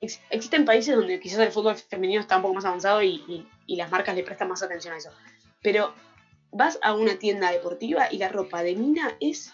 [0.00, 3.46] ex- existen países donde quizás el fútbol femenino está un poco más avanzado y, y-
[3.66, 5.10] y las marcas le prestan más atención a eso.
[5.62, 5.94] Pero
[6.50, 9.52] vas a una tienda deportiva y la ropa de mina es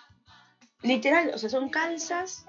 [0.82, 2.44] literal, o sea, son calzas,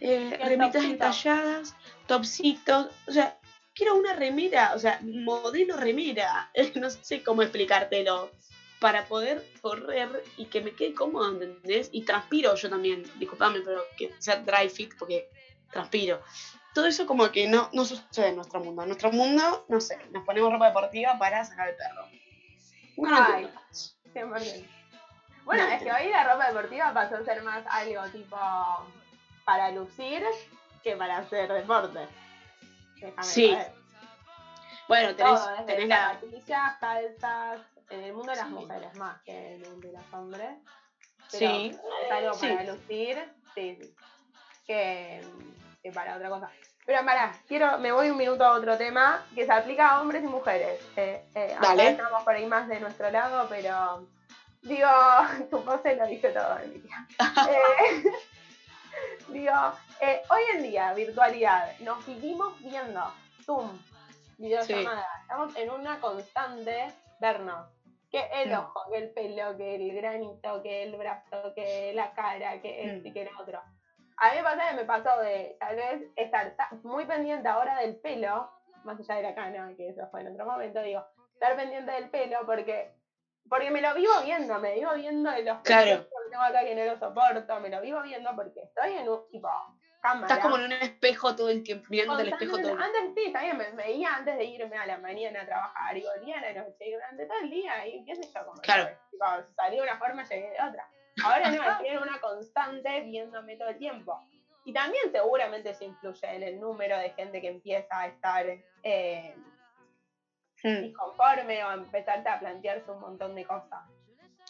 [0.00, 0.92] eh, remitas topsito.
[0.92, 1.74] entalladas,
[2.06, 3.38] topsitos, o sea,
[3.74, 8.30] quiero una remera, o sea, modelo remera, no sé cómo explicártelo,
[8.82, 11.88] para poder correr y que me quede cómodo, ¿entendés?
[11.92, 15.30] Y transpiro yo también, disculpame, pero que sea dry fit porque
[15.70, 16.20] transpiro.
[16.74, 18.82] Todo eso como que no, no sucede en nuestro mundo.
[18.82, 22.08] En nuestro mundo, no sé, nos ponemos ropa deportiva para sacar el perro.
[22.96, 23.48] No Ay.
[24.12, 24.66] 100%.
[25.44, 28.36] Bueno, No, es que hoy la ropa deportiva pasó a ser más algo tipo
[29.44, 30.24] para lucir
[30.82, 32.08] que para hacer deporte.
[32.96, 33.72] Déjame Sí, saber.
[34.88, 35.96] Bueno, tenés, Todo, tenés la...
[36.14, 37.60] zapatillas, calzas,
[37.90, 38.52] en el mundo de las Sí.
[38.54, 40.58] mujeres más que en el de los hombres.
[41.30, 42.48] Pero Sí, es algo Sí.
[42.48, 43.94] para lucir, sí, sí.
[44.66, 45.24] Que,
[45.82, 46.50] que para otra cosa.
[46.84, 50.22] Pero pará, quiero, me voy un minuto a otro tema que se aplica a hombres
[50.24, 50.80] y mujeres.
[50.96, 51.90] Eh, eh, Dale.
[51.90, 54.08] estamos por ahí más de nuestro lado, pero
[54.62, 54.88] digo,
[55.50, 57.06] tu pose lo dice todo, Emilia.
[57.48, 58.04] Eh,
[59.28, 59.52] digo,
[60.00, 63.12] eh, hoy en día, virtualidad, nos vivimos viendo
[63.44, 63.78] Zoom,
[64.38, 65.06] videollamada.
[65.22, 67.68] Estamos en una constante vernos.
[68.10, 68.58] Que el Mm.
[68.58, 73.00] ojo, que el pelo, que el granito, que el brazo, que la cara, que este
[73.00, 73.06] Mm.
[73.06, 73.62] y que el otro.
[74.18, 77.78] A mí me pasa que me pasó de tal vez estar ta- muy pendiente ahora
[77.78, 78.50] del pelo,
[78.84, 81.02] más allá de la cana, que eso fue en otro momento, digo,
[81.32, 82.92] estar pendiente del pelo porque
[83.48, 85.84] porque me lo vivo viendo, me vivo viendo de los Claro.
[86.04, 89.28] que tengo acá que no lo soporto, me lo vivo viendo porque estoy en un
[89.30, 89.48] tipo
[90.02, 90.26] cámara.
[90.26, 92.82] Estás como en un espejo todo el tiempo, mirando el espejo todo el tiempo.
[92.84, 96.38] Antes sí, también me veía antes de irme a la mañana a trabajar y volvía
[96.38, 98.88] a la noche y durante todo el día y qué sé yo, como Claro.
[99.10, 99.24] tipo,
[99.56, 100.86] salí de una forma llegué de otra.
[101.24, 104.20] Ahora no, estoy en una constante viéndome todo el tiempo.
[104.64, 108.46] Y también seguramente eso influye en el número de gente que empieza a estar
[108.82, 109.34] eh,
[110.64, 110.80] Mm.
[110.82, 113.80] disconforme o a empezarte a plantearse un montón de cosas.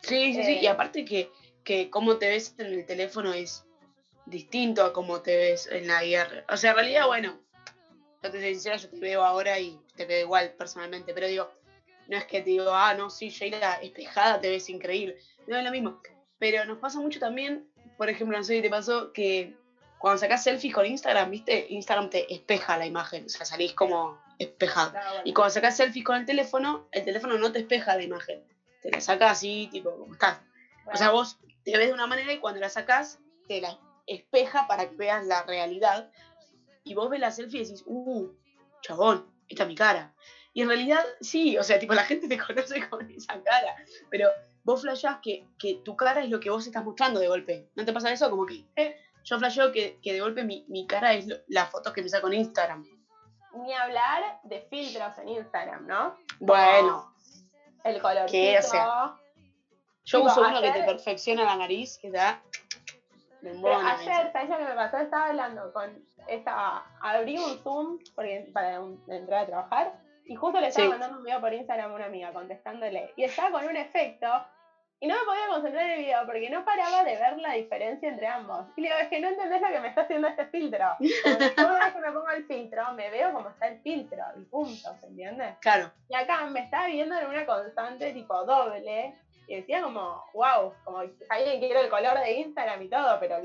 [0.03, 0.53] Sí, sí, sí.
[0.59, 1.27] Eh, Y aparte que,
[1.65, 3.65] que cómo te ves en el teléfono es
[4.27, 6.45] distinto a cómo te ves en la guerra.
[6.49, 7.41] O sea, en realidad, bueno,
[8.23, 11.51] yo te soy sincera, yo te veo ahora y te veo igual personalmente, pero digo,
[12.09, 15.17] no es que te digo, ah, no, sí, Sheila, espejada te ves increíble.
[15.47, 16.01] No es lo mismo.
[16.39, 17.67] Pero nos pasa mucho también,
[17.97, 19.55] por ejemplo, no sé si te pasó que
[19.99, 21.67] cuando sacás selfies con Instagram, ¿viste?
[21.71, 24.91] Instagram te espeja la imagen, o sea, salís como espejado.
[24.91, 25.23] Claro, bueno.
[25.25, 28.43] Y cuando sacas selfies con el teléfono, el teléfono no te espeja la imagen.
[28.83, 30.41] Te la saca así, tipo, como estás.
[30.93, 34.67] O sea, vos te ves de una manera y cuando la sacás, te la espeja
[34.67, 36.11] para que veas la realidad.
[36.85, 38.29] Y vos ves la selfie y decís, uh,
[38.81, 40.13] chabón, esta es mi cara.
[40.55, 43.75] Y en realidad, sí, o sea, tipo, la gente te conoce con esa cara.
[44.11, 44.29] Pero
[44.65, 47.69] vos flashás que, que tu cara es lo que vos estás mostrando de golpe.
[47.75, 48.29] ¿No te pasa eso?
[48.31, 51.71] Como que, eh, yo flasheo que, que de golpe mi, mi cara es lo- las
[51.71, 52.85] fotos que me saco en Instagram.
[53.55, 56.17] Ni hablar de filtros en Instagram, ¿no?
[56.41, 57.13] Bueno,
[57.85, 58.01] El.
[58.31, 59.15] Que, o sea,
[60.05, 62.43] yo Tipo, uso uno que te perfecciona la nariz, que da...
[63.47, 64.99] ayer, ¿sabes lo que me pasó?
[64.99, 66.05] Estaba hablando con.
[66.29, 69.93] Estaba, abrí un Zoom porque, para un- entrar a trabajar
[70.25, 70.91] y justo le estaba Sí.
[70.91, 73.13] mandando un video por Instagram a una amiga contestándole.
[73.17, 74.29] Y estaba con un efecto
[75.01, 78.09] y no me podía concentrar en el video porque no paraba de ver la diferencia
[78.09, 78.67] entre ambos.
[78.77, 80.87] Y le digo, es que no entendés lo que me está haciendo este filtro.
[81.57, 84.95] Cada vez que me pongo el filtro, me veo como está el filtro y punto,
[85.01, 85.57] ¿se entiende?
[85.61, 89.19] Claro, Y acá me estaba viendo en una constante tipo doble.
[89.53, 93.39] Y decía como, wow, como alguien quiere el color de Instagram y todo, pero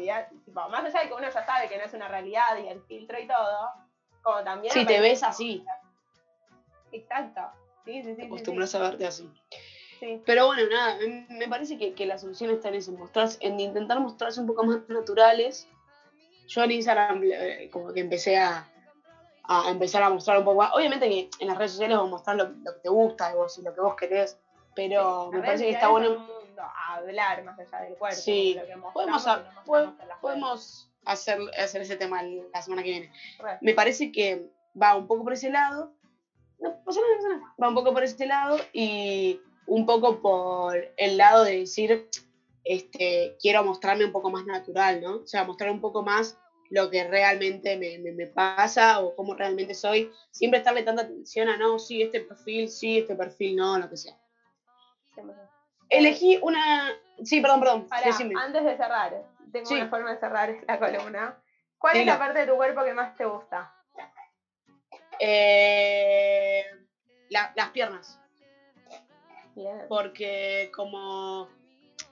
[0.46, 2.82] tipo, más allá de que uno ya sabe que no es una realidad y el
[2.84, 3.72] filtro y todo,
[4.22, 4.72] como también...
[4.74, 5.62] si te ves así.
[6.94, 7.42] Exacto.
[7.84, 8.16] Sí, sí, sí.
[8.16, 9.30] Te sí, acostumbras a verte así.
[10.00, 10.22] sí.
[10.26, 13.60] Pero bueno, nada, me- me parece que, que la solución está en eso, mostrarse- en
[13.60, 15.68] intentar mostrarse un poco más naturales.
[16.48, 18.66] Yo en Instagram eh, como que empecé a,
[19.44, 20.72] a empezar a mostrar un poco más.
[20.74, 23.62] Obviamente que en las redes sociales vos mostrar lo, lo que te gusta vos, y
[23.62, 24.38] lo que vos querés,
[24.78, 26.20] pero me parece que está bueno.
[26.20, 28.16] mundo hablar más allá del cuerpo.
[28.18, 28.54] Sí.
[28.58, 32.90] lo que mostramos Podemos, a- no pod- podemos hacer, hacer ese tema la semana que
[32.92, 33.12] viene.
[33.40, 33.58] Re.
[33.62, 34.50] Me parece que
[34.82, 35.92] va un poco por ese lado.
[36.60, 37.54] No pasa nada, no pasa nada.
[37.62, 42.08] Va un poco por ese lado y un poco por el lado de decir,
[42.64, 45.18] este, quiero mostrarme un poco más natural, ¿no?
[45.18, 46.38] O sea, mostrar un poco más
[46.70, 50.12] lo que realmente me, me- me pasa o cómo realmente soy.
[50.32, 53.96] Siempre estarle tanta atención a, no, sí, este perfil, sí, este perfil, no, lo que
[53.98, 54.18] sea.
[55.90, 56.94] Elegí una...
[57.24, 57.86] Sí, perdón, perdón.
[57.86, 59.76] Pará, antes de cerrar, tengo Sí.
[59.76, 61.36] una forma de cerrar la columna.
[61.78, 63.72] ¿Cuál es la parte de tu cuerpo que más te gusta?
[65.20, 66.64] Eh,
[67.30, 68.20] la- las piernas.
[69.56, 69.86] Bien.
[69.90, 71.50] porque como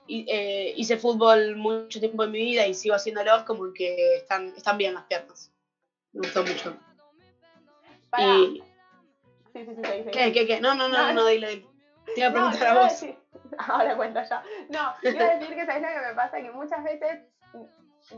[0.07, 4.77] eh, hice fútbol mucho tiempo en mi vida y sigo haciéndolo, como que están, están
[4.79, 5.51] bien las piernas.
[6.11, 6.75] Me gustó mucho.
[8.09, 8.25] Pará.
[8.37, 8.63] Y,
[9.53, 9.71] Sí, sí.
[10.11, 10.59] ¿Qué, qué, qué?
[10.59, 11.74] No, no, no, no, No.
[12.13, 12.91] Te iba a No, preguntar te a vos.
[12.91, 13.17] decir-
[13.57, 14.35] Ahora cuento yo.
[14.69, 17.19] No, iba a decir que sabes lo que me pasa, que muchas veces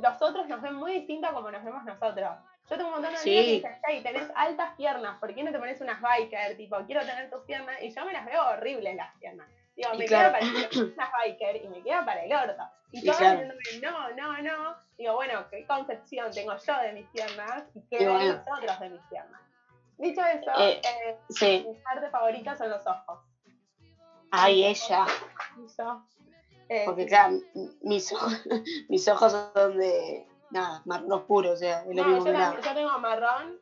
[0.01, 2.29] los otros nos ven muy distintos a como nos vemos nosotros.
[2.69, 3.29] Yo tengo un montón de Sí.
[3.29, 6.57] amigos que dicen, hey, tenés altas piernas, ¿por qué no te pones unas biker?
[6.57, 9.47] Tipo, quiero tener tus piernas, y yo me las veo horribles las piernas.
[9.75, 10.33] Digo, Y me claro.
[10.38, 12.63] queda para unas biker y me queda para el orto.
[12.91, 13.41] Y Y todos claro.
[13.81, 14.75] no, no, no.
[14.97, 18.33] Digo, bueno, ¿qué concepción tengo yo de mis piernas y qué ven bueno.
[18.33, 19.41] los otros de mis piernas?
[19.97, 21.65] Dicho eso, Eh, eh, Sí.
[21.67, 23.19] mi parte favorita son los ojos.
[24.32, 25.05] Ay, ella.
[25.57, 25.65] Y
[26.69, 27.38] eh, Porque claro,
[27.82, 28.34] mis ojos,
[28.89, 32.38] mis ojos son de nada, marrón oscuro, o sea, es lo no, mismo yo, que
[32.38, 32.61] nada.
[32.61, 33.59] yo tengo marrón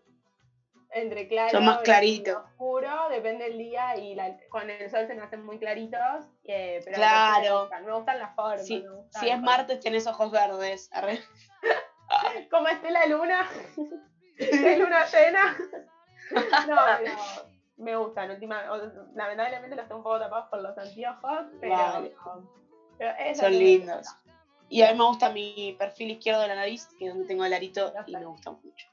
[0.91, 2.37] entre claro Son más y claritos.
[2.37, 6.81] oscuro, depende del día y la- con el sol se me hacen muy claritos, eh,
[6.85, 7.41] pero Claro.
[7.55, 8.65] me gustan, me gustan las formas.
[8.65, 10.89] Si, gustan si es martes tenés ojos verdes.
[10.93, 11.19] arre.
[12.51, 13.45] Como esté la luna,
[14.37, 15.57] es luna llena.
[16.67, 17.11] No, pero
[17.77, 18.63] me gustan, última,
[19.15, 22.13] lamentablemente los tengo un poco tapados por los anteojos, pero, Vale.
[22.97, 24.07] pero Son lindos.
[24.67, 27.45] Y a mí me gusta mi perfil izquierdo de la nariz, que es donde tengo
[27.45, 28.87] el arito, y me gusta mucho.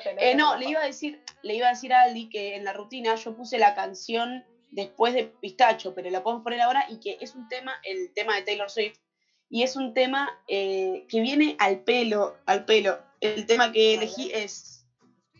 [0.00, 2.64] Sé, Eh, no, le iba a decir, le iba a decir a Aldi que en
[2.64, 6.98] la rutina yo puse la canción después de Pistacho, pero la podemos poner ahora y
[7.00, 8.98] que es un tema, el tema de Taylor Swift,
[9.50, 12.98] y es un tema eh, que viene al pelo, al pelo.
[13.20, 14.86] El tema que elegí es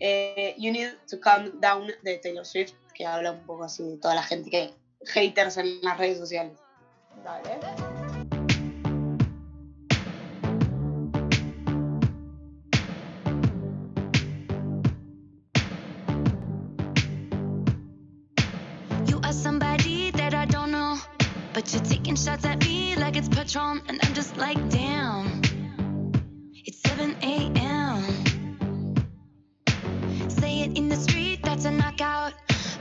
[0.01, 3.97] eh, You Need to Calm Down de Taylor Swift, que habla un poco así de
[3.97, 4.75] toda la gente que
[5.07, 6.59] haters en las redes sociales.
[7.25, 7.61] Dale.
[19.07, 20.99] You are somebody that I don't know,
[21.55, 25.38] but you're taking shots at me like it's Patron, and I'm just like, damn.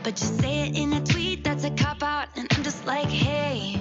[0.08, 2.30] But you say it in a tweet, that's a cop out.
[2.38, 3.76] And I'm just like, hey,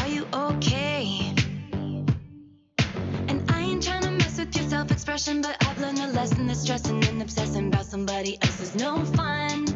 [0.00, 1.34] are you okay?
[3.26, 6.46] And I ain't trying to mess with your self expression, but I've learned a lesson
[6.46, 9.66] that stressing and obsessing about somebody else is no fun.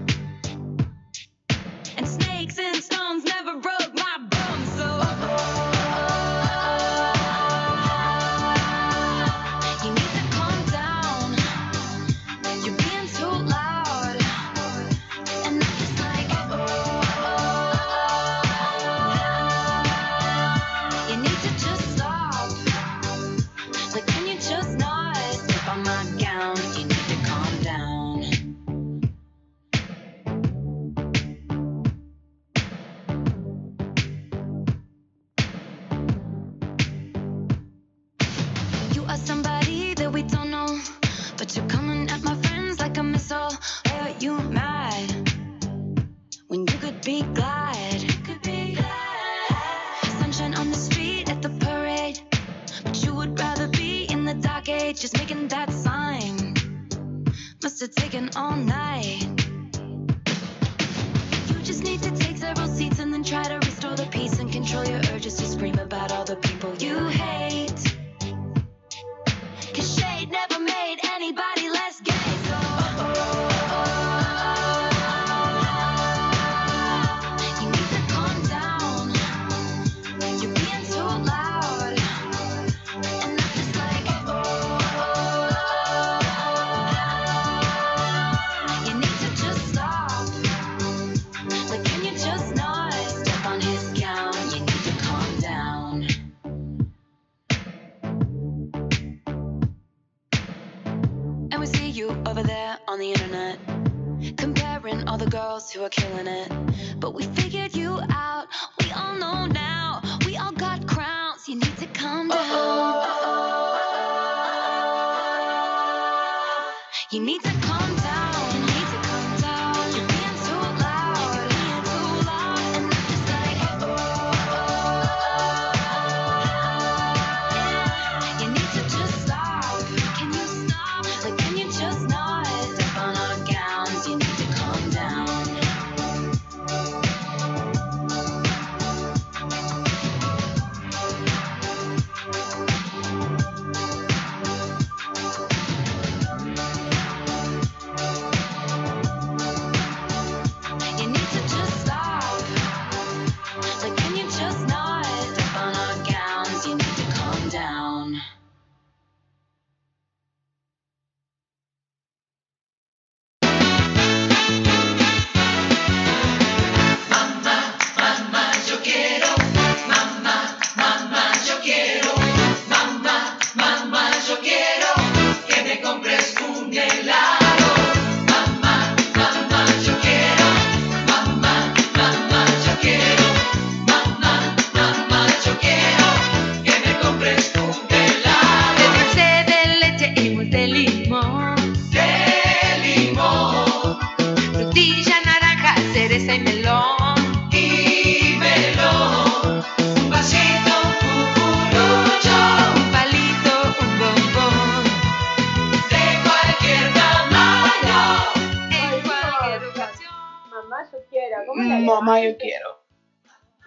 [1.96, 3.24] And snakes and stones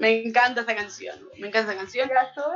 [0.07, 1.19] Me encanta esta canción.
[1.37, 2.09] Me encanta esta canción.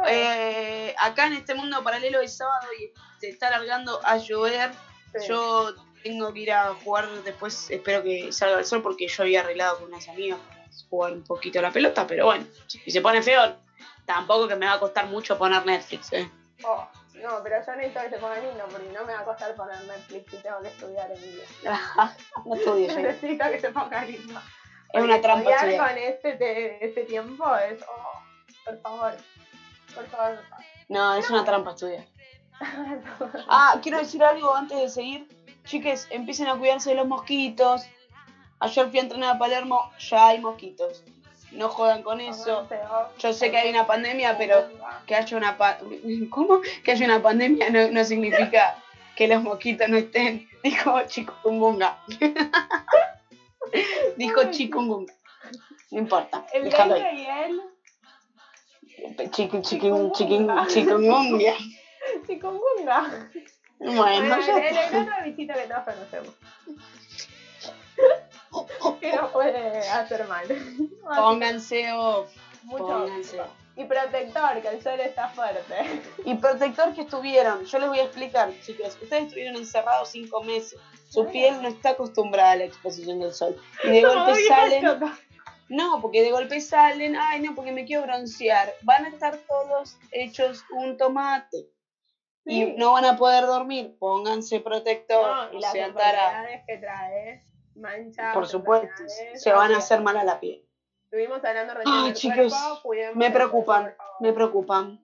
[0.08, 4.72] Eh, acá en este mundo paralelo es sábado y se está alargando a llover.
[5.20, 5.28] Sí.
[5.28, 9.41] Yo tengo que ir a jugar después, espero que salga el sol porque yo había
[9.41, 13.22] arreglado con unas amigas para jugar un poquito la pelota, pero bueno, si se pone
[13.22, 13.58] feo,
[14.06, 16.32] tampoco que me va a costar mucho poner Netflix, ¿eh?
[16.64, 19.54] Oh, no, pero yo necesito que se ponga lindo porque no me va a costar
[19.56, 22.16] poner Netflix y tengo que estudiar en vida.
[22.45, 22.95] no estudies.
[22.97, 24.39] Necesito que se ponga lindo.
[24.93, 27.81] Es una trampa Estudiar con este, te- este tiempo es.
[27.83, 28.21] Oh,
[28.65, 29.13] por favor.
[29.95, 30.39] Por favor.
[30.89, 32.05] No, es una trampa estudiar.
[33.47, 35.27] Ah, quiero decir algo antes de seguir.
[35.63, 37.85] Chiques, empiecen a cuidarse de los mosquitos.
[38.59, 41.03] Ayer fui a entrenar a Palermo, ya hay mosquitos.
[41.51, 42.67] No jodan con eso.
[43.17, 44.69] Yo sé que hay una pandemia, pero
[45.07, 45.79] que haya una pa-
[46.29, 46.61] ¿Cómo?
[46.83, 48.77] Que haya una pandemia no, no significa
[49.15, 50.47] que los mosquitos no estén.
[50.63, 51.97] Dijo chikungunga.
[54.17, 55.13] Dijo chikungunga.
[55.91, 56.45] No importa.
[56.53, 57.28] El Déjalo ahí.
[59.32, 60.65] Chiqui, chiqui, chikungunya.
[60.67, 61.55] chikungunya.
[63.80, 66.36] Bueno, ya el, el otro bichito que todos conocemos.
[68.99, 70.48] que nos puede hacer mal.
[71.15, 72.30] Pónganse off.
[72.64, 73.60] Mucho pónganse ojo.
[73.82, 75.76] Y protector, que el sol está fuerte.
[76.26, 80.80] Y protector que estuvieron, yo les voy a explicar, chicos, ustedes estuvieron encerrados cinco meses,
[81.10, 83.60] su piel no está acostumbrada a la exposición del sol.
[83.84, 84.84] Y de golpe salen,
[85.70, 89.98] no, porque de golpe salen, ay no, porque me quiero broncear, van a estar todos
[90.12, 91.70] hechos un tomate.
[92.45, 97.44] Y no van a poder dormir, pónganse protector, No, y las enfermedades que trae,
[97.76, 98.34] manchas.
[98.34, 99.03] Por supuesto,
[99.36, 100.66] se van a hacer mal a la piel.
[101.11, 104.97] Estuvimos hablando recién Ay, del chicos, cuerpo, Me preocupan, me preocupan.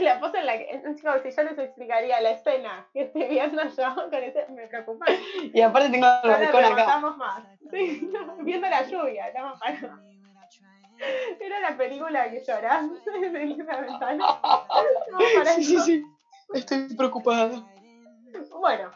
[0.00, 3.60] La pose en la que, chicos, si yo les explicaría la escena que estoy viendo
[3.64, 5.06] yo, con ese, me preocupa.
[5.52, 6.68] Y aparte tengo el balcón acá.
[6.76, 7.42] remontamos más.
[7.68, 8.08] Sí,
[8.42, 9.98] viendo la lluvia, estamos parados.
[11.40, 14.40] Era la película que llorás desde la ventana.
[15.04, 16.02] Estamos Sí, sí, sí.
[16.54, 17.60] Estoy preocupada.
[18.60, 18.92] Bueno,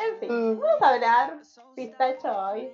[0.00, 0.58] en fin, Mm.
[0.60, 1.36] vamos a hablar
[1.76, 2.72] pistacho hoy.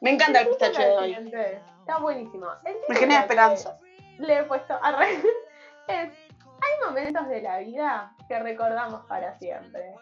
[0.00, 1.04] Me encanta el pistacho de hoy.
[1.14, 1.60] siguiente.
[1.86, 2.48] Está buenísimo.
[2.64, 3.78] El Me genera esperanza.
[4.18, 5.22] Le he puesto a re-
[5.88, 6.10] es
[6.58, 9.94] hay momentos de la vida que recordamos para siempre.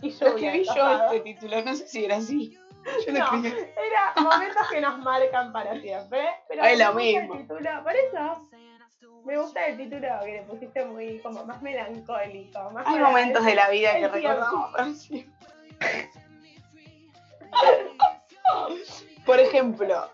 [0.00, 2.56] Y Lo lluvia escribí yo este título, no sé si era así.
[3.04, 6.20] Yo No, era momentos que nos marcan para siempre.
[6.48, 7.34] Pero Es lo mismo.
[7.34, 8.48] El título, por eso
[9.24, 12.70] me gusta el título que le pusiste muy como más melancólico.
[12.70, 15.34] Más Hay momentos de la vida que recordamos para siempre.
[19.24, 20.10] Por ejemplo,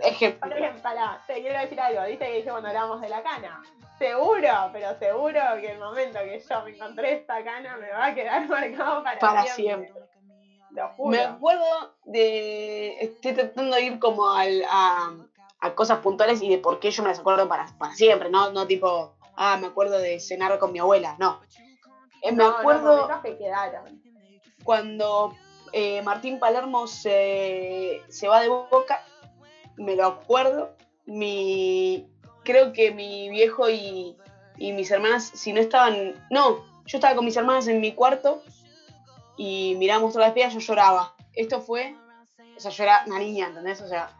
[0.00, 2.02] ejemplo, ejemplo, pará, te quiero decir algo.
[2.04, 3.62] Dice que dije cuando hablamos de la cana.
[3.98, 8.14] Seguro, pero seguro que el momento que yo me encontré esta cana me va a
[8.14, 9.92] quedar marcado para, Para siempre.
[10.70, 11.10] Lo juro.
[11.10, 12.98] me acuerdo de.
[13.00, 15.14] Estoy tratando de ir como al, a,
[15.60, 18.50] a cosas puntuales y de por qué yo me las acuerdo para, para siempre, ¿no?
[18.52, 21.40] No tipo, ah, me acuerdo de cenar con mi abuela, no.
[22.20, 23.08] Eh, me No, acuerdo.
[23.22, 24.02] que quedaron.
[24.64, 25.34] cuando
[25.72, 29.02] eh, Martín Palermo se, se va de boca,
[29.76, 30.74] me lo acuerdo.
[31.06, 32.06] Mi,
[32.44, 34.16] creo que mi viejo y,
[34.58, 36.14] y mis hermanas, si no estaban.
[36.30, 38.42] No, yo estaba con mis hermanas en mi cuarto
[39.36, 41.14] y miramos todas las piedras, yo lloraba.
[41.34, 41.94] Esto fue.
[42.56, 43.80] O sea, yo era una niña, ¿entendés?
[43.82, 44.10] O sea.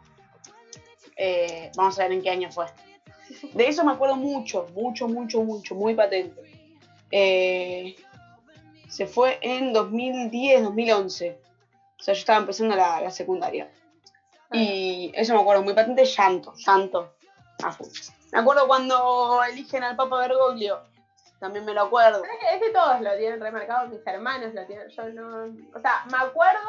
[1.15, 2.65] eh, vamos a ver en qué año fue.
[3.53, 6.41] De eso me acuerdo mucho, mucho, mucho, mucho, muy patente.
[7.11, 7.95] Eh,
[8.87, 11.39] se fue en 2010, 2011.
[11.99, 13.69] O sea, yo estaba empezando la, la secundaria.
[14.51, 17.13] Y eso me acuerdo muy patente, llanto, llanto.
[17.63, 17.87] a full.
[18.31, 20.81] Me acuerdo cuando eligen al Papa Bergoglio.
[21.39, 22.23] También me lo acuerdo.
[22.23, 25.43] Es que, es que todos lo tienen remarcado, mis hermanos lo tienen, yo no...
[25.77, 26.59] O sea, me acuerdo,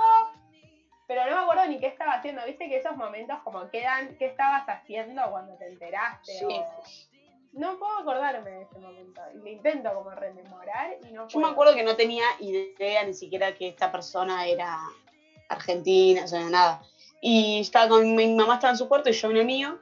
[1.07, 2.45] pero no me acuerdo ni qué estaba haciendo.
[2.45, 6.33] Viste que esos momentos como quedan, ¿qué estabas haciendo cuando te enteraste?
[6.39, 6.45] Sí.
[6.45, 6.83] O-
[7.53, 9.23] No puedo acordarme de ese momento.
[9.35, 11.47] Lo intento como rememorar y no Yo me puedo.
[11.55, 14.79] acuerdo que no tenía idea ni siquiera que esta persona era
[15.49, 16.83] argentina, o sea, nada.
[17.21, 19.79] Y estaba con mi mamá estaba en su cuarto y yo en el mío.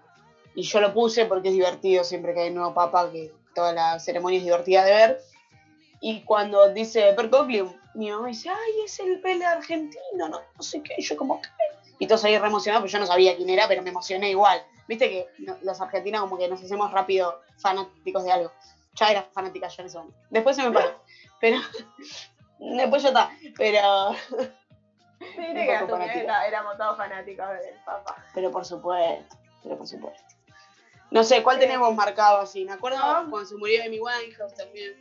[0.54, 3.72] Y yo lo puse porque es divertido siempre que hay un nuevo papa, que toda
[3.72, 5.20] la ceremonia es divertida de ver.
[6.00, 10.82] Y cuando dice Bergoglio, mi mamá dice, ay, es el pele argentino, no, no sé
[10.82, 10.94] qué.
[10.98, 11.48] Y yo como, ¿qué?
[11.98, 14.62] Y todos ahí re emocionados, pero yo no sabía quién era, pero me emocioné igual.
[14.86, 15.28] Viste que
[15.62, 18.52] los argentinos como que nos hacemos rápido fanáticos de algo.
[18.94, 20.18] Ya era fanática yo en ese momento.
[20.30, 21.02] Después se me pasó.
[21.40, 21.58] Pero
[22.58, 23.30] después ya está.
[23.56, 23.80] Pero,
[25.18, 26.24] Sí, un viste que a poco su vez fanática.
[26.24, 28.16] era- éramos todos fanáticos del Papa.
[28.34, 30.22] pero por supuesto, pero por supuesto.
[31.10, 32.64] No sé, ¿cuál tenemos marcado así?
[32.64, 33.30] Me acuerdo No.
[33.30, 34.92] cuando se murió Amy Winehouse también.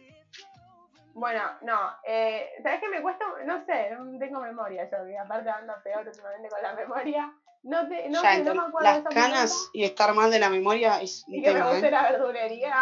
[1.14, 3.26] Bueno, no, eh, ¿sabes qué me cuesta?
[3.46, 7.34] No sé, no tengo memoria yo, que aparte ando peor últimamente con la memoria.
[7.64, 10.14] No, te, no, ya, sé, no entonces, me acuerdo de las ese canas y estar
[10.14, 11.92] mal de la memoria es Y que me tema, guste ¿eh?
[11.92, 12.76] la verdulería.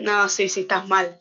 [0.00, 1.16] No, sí, sí, estás mal.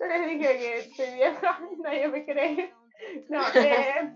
[0.00, 2.72] Yo les dije que estoy vieja, nadie me cree.
[3.28, 4.10] No, eh,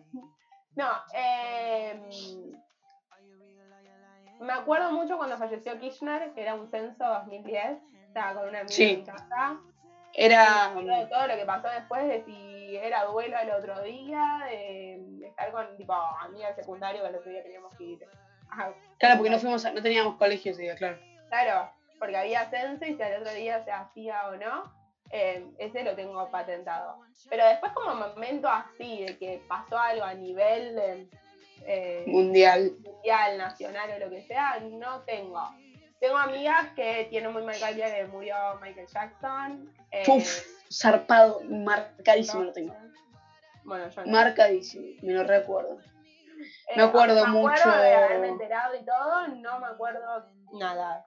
[0.74, 2.00] no, eh,
[4.40, 7.78] me acuerdo mucho cuando falleció Kirchner, que era un censo 2010,
[8.08, 8.90] estaba con una amiga Sí.
[8.90, 9.56] en casa.
[10.14, 10.72] Era.
[10.74, 15.26] todo, todo lo que pasó después de si era duelo al otro día, de, de
[15.28, 18.06] estar con tipo amiga del secundario que el otro día teníamos que ir.
[18.98, 20.98] Claro, porque no fuimos, a- no teníamos colegio ese día, claro.
[21.28, 24.64] Claro, porque había censo y si al otro día se hacía o no,
[25.12, 26.96] eh, ese lo tengo patentado.
[27.28, 31.08] Pero después como momento así, de que pasó algo a nivel eh,
[31.64, 32.72] eh, Mundial.
[32.82, 35.40] mundial, nacional o lo que sea, no tengo.
[36.00, 39.72] Tengo amigas que tienen muy marcado el día que murió Michael Jackson.
[39.92, 42.74] eh, Uf, zarpado, marcadísimo lo tengo.
[43.64, 44.10] Bueno, yo no.
[44.10, 45.78] Marcadísimo, me lo recuerdo.
[46.68, 51.06] Eh, me acuerdo me acuerdo mucho- de haberme enterado y todo, no me acuerdo nada.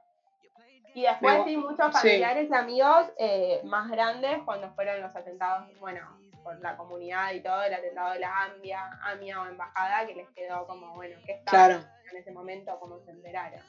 [0.95, 1.91] Y después sí, muchos sí.
[1.91, 6.01] familiares y amigos eh, más grandes cuando fueron los atentados, bueno,
[6.43, 10.29] por la comunidad y todo, el atentado de la AMIA, AMIA o embajada, que les
[10.29, 11.83] quedó como, bueno, ¿qué estaba Claro.
[12.11, 12.79] en ese momento?
[12.79, 13.59] como se enteraron?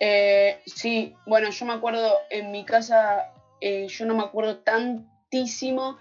[0.00, 3.30] Eh, sí, bueno, yo me acuerdo en mi casa,
[3.60, 5.98] eh, yo no me acuerdo tantísimo,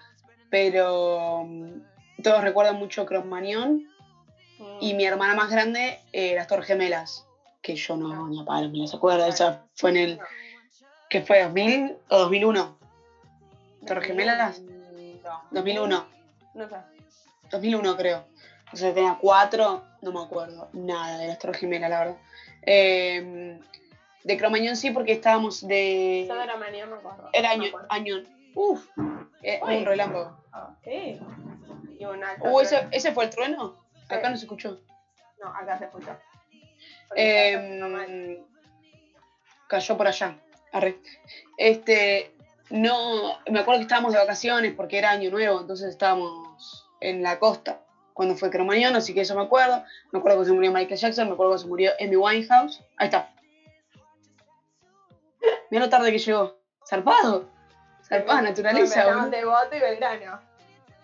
[0.50, 3.94] pero mm, todos recuerdan mucho Cromañón
[4.64, 7.28] Mm, y mi hermana más grande, eh, las Torres Gemelas,
[7.64, 10.20] que yo no, ni a palo me las acuerdo, esa fue en el.
[11.10, 11.44] ¿qué fue?
[11.44, 12.78] ¿2000 o 2001?
[13.88, 14.60] ¿Torres Gemelas?
[14.60, 15.44] No.
[15.52, 16.06] 2001,
[16.54, 16.76] No sé.
[17.50, 18.26] 2001 creo.
[18.72, 22.18] O sea, tenía cuatro, no me acuerdo nada de las Torres Gemelas, la verdad.
[22.64, 23.60] Eh,
[24.24, 26.26] de Cromañón sí, porque estábamos de...
[26.28, 27.30] Yo de la manía me acuerdo.
[27.32, 28.24] El me año, año.
[28.56, 28.86] Uf,
[29.42, 30.38] eh, un relámpago.
[30.84, 31.20] Sí.
[32.00, 32.88] Y un alto Uh, ¿ese.
[32.92, 33.78] ¿ese fue el trueno?
[34.10, 34.82] Acá no se escuchó.
[35.42, 36.18] No, acá se escuchó.
[37.16, 38.44] Eh,
[39.68, 40.38] cayó por allá.
[40.72, 40.98] Arre.
[41.58, 42.34] Este,
[42.70, 47.38] no, me acuerdo que estábamos de vacaciones porque era año nuevo, entonces estábamos en la
[47.40, 47.80] costa
[48.14, 49.84] cuando fue Cromañón, así que eso me acuerdo.
[50.12, 52.82] Me acuerdo que se murió Michael Jackson, me acuerdo que se murió Amy Winehouse.
[52.98, 53.32] Ahí está.
[55.72, 56.56] Mira lo tarde que llegó.
[56.88, 57.50] Zarpado.
[58.08, 60.40] Zarpado, naturaleza, de voto y Belgrano.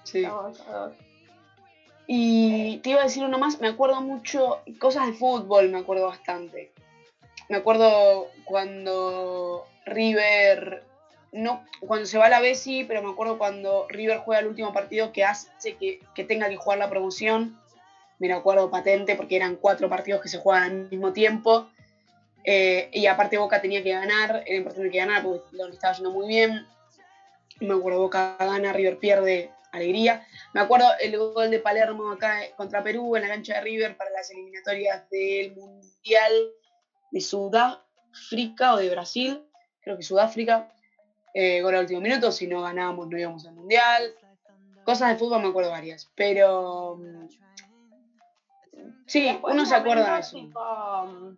[0.03, 0.19] Sí.
[0.19, 0.61] Estamos.
[2.11, 6.07] Y te iba a decir uno más, me acuerdo mucho, cosas de fútbol me acuerdo
[6.07, 6.71] bastante.
[7.49, 10.81] Me acuerdo cuando River,
[11.31, 14.47] no, cuando se va a la B sí, pero me acuerdo cuando River juega el
[14.47, 17.59] último partido que hace que, que tenga que jugar la promoción.
[18.17, 21.69] Me lo acuerdo patente porque eran cuatro partidos que se juegan al mismo tiempo.
[22.43, 26.09] Eh, y aparte Boca tenía que ganar, era importante que ganara porque lo estaba yendo
[26.09, 26.65] muy bien.
[27.59, 30.25] Me acuerdo Boca gana, River pierde, alegría.
[30.53, 34.09] Me acuerdo el gol de Palermo acá contra Perú en la cancha de River para
[34.11, 36.33] las eliminatorias del Mundial
[37.11, 39.43] de Sudáfrica o de Brasil,
[39.81, 40.71] creo que Sudáfrica.
[41.33, 44.15] Eh, gol al último minuto, si no ganábamos no íbamos al Mundial.
[44.83, 46.97] Cosas de fútbol me acuerdo varias, pero...
[46.97, 47.27] mm,
[49.05, 50.37] Sí, Después uno se acuerda de eso.
[50.37, 51.37] Tipo, mm,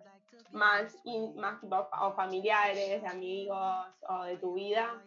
[0.51, 0.93] más,
[1.35, 5.01] más tipo o familiares, de amigos o de tu vida.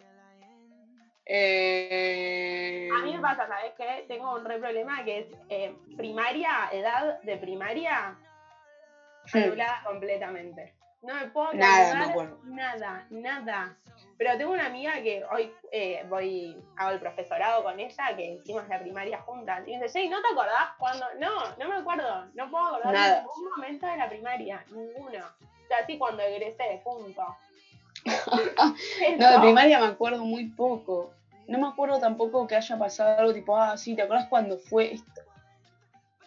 [1.26, 4.04] Eh, A mí me pasa, ¿sabes qué?
[4.08, 8.16] Tengo un re problema que es eh, primaria, edad de primaria,
[9.32, 10.74] hmm, anulada completamente.
[11.02, 12.06] No me puedo Nada,
[12.44, 13.76] me nada, nada.
[14.16, 18.66] Pero tengo una amiga que hoy eh, voy, hago el profesorado con ella, que hicimos
[18.68, 19.66] la primaria juntas.
[19.66, 21.04] Y me dice, Jay, ¿no te acordás cuando?
[21.18, 22.26] No, no me acuerdo.
[22.34, 23.14] No puedo acordar Nada.
[23.16, 25.18] de ningún momento de la primaria, ninguno.
[25.18, 27.36] O sea, sí, cuando egresé, punto.
[29.18, 31.12] No, de primaria me acuerdo muy poco.
[31.46, 34.94] No me acuerdo tampoco que haya pasado algo tipo, ah, sí, ¿te acuerdas cuando fue
[34.94, 35.22] esto?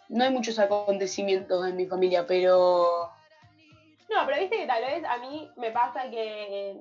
[0.10, 3.12] No hay muchos acontecimientos en mi familia, pero
[4.10, 6.78] No, pero viste que tal vez a mí me pasa que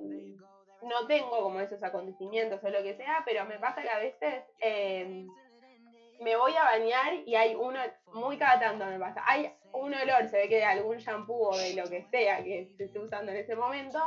[0.81, 4.43] no tengo como esos acontecimientos o lo que sea, pero me pasa que a veces
[4.61, 5.25] eh,
[6.21, 7.79] me voy a bañar y hay uno,
[8.13, 11.57] muy cada tanto me pasa, hay un olor, se ve que de algún shampoo o
[11.57, 13.99] de lo que sea que se esté usando en ese momento,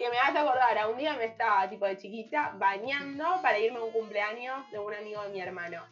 [0.00, 3.80] que me hace acordar, a un día me estaba tipo de chiquita bañando para irme
[3.80, 5.84] a un cumpleaños de un amigo de mi hermano.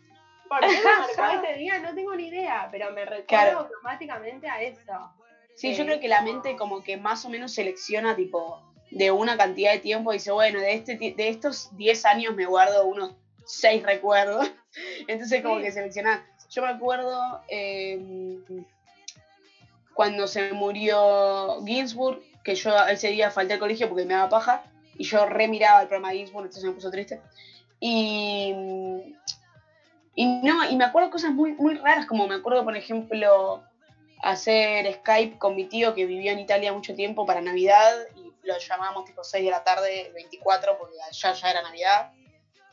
[0.49, 0.83] ¿Por qué me
[1.29, 1.79] marcó ese día?
[1.81, 3.59] No tengo ni idea, pero me recuerdo Claro.
[3.59, 5.13] automáticamente a eso.
[5.55, 5.85] sí, yo Sí.
[5.85, 9.79] creo que la mente como que más o menos selecciona tipo de una cantidad de
[9.79, 13.15] tiempo y dice, bueno, de, este, de estos 10 años me guardo unos
[13.45, 14.51] 6 recuerdos.
[15.07, 15.65] Entonces como Sí.
[15.65, 16.25] que selecciona.
[16.49, 17.99] Yo me acuerdo eh,
[19.93, 24.63] cuando se murió Ginsburg, que yo ese día falté al colegio porque me daba paja,
[24.97, 27.21] y yo remiraba el programa de Ginsburg, entonces me puso triste.
[27.81, 28.53] Y,
[30.15, 33.63] y no, y me acuerdo cosas muy, muy raras, como me acuerdo, por ejemplo,
[34.23, 38.59] hacer Skype con mi tío que vivió en Italia mucho tiempo para Navidad, y lo
[38.59, 42.13] llamamos tipo 6 de la tarde, 24, porque allá ya era Navidad.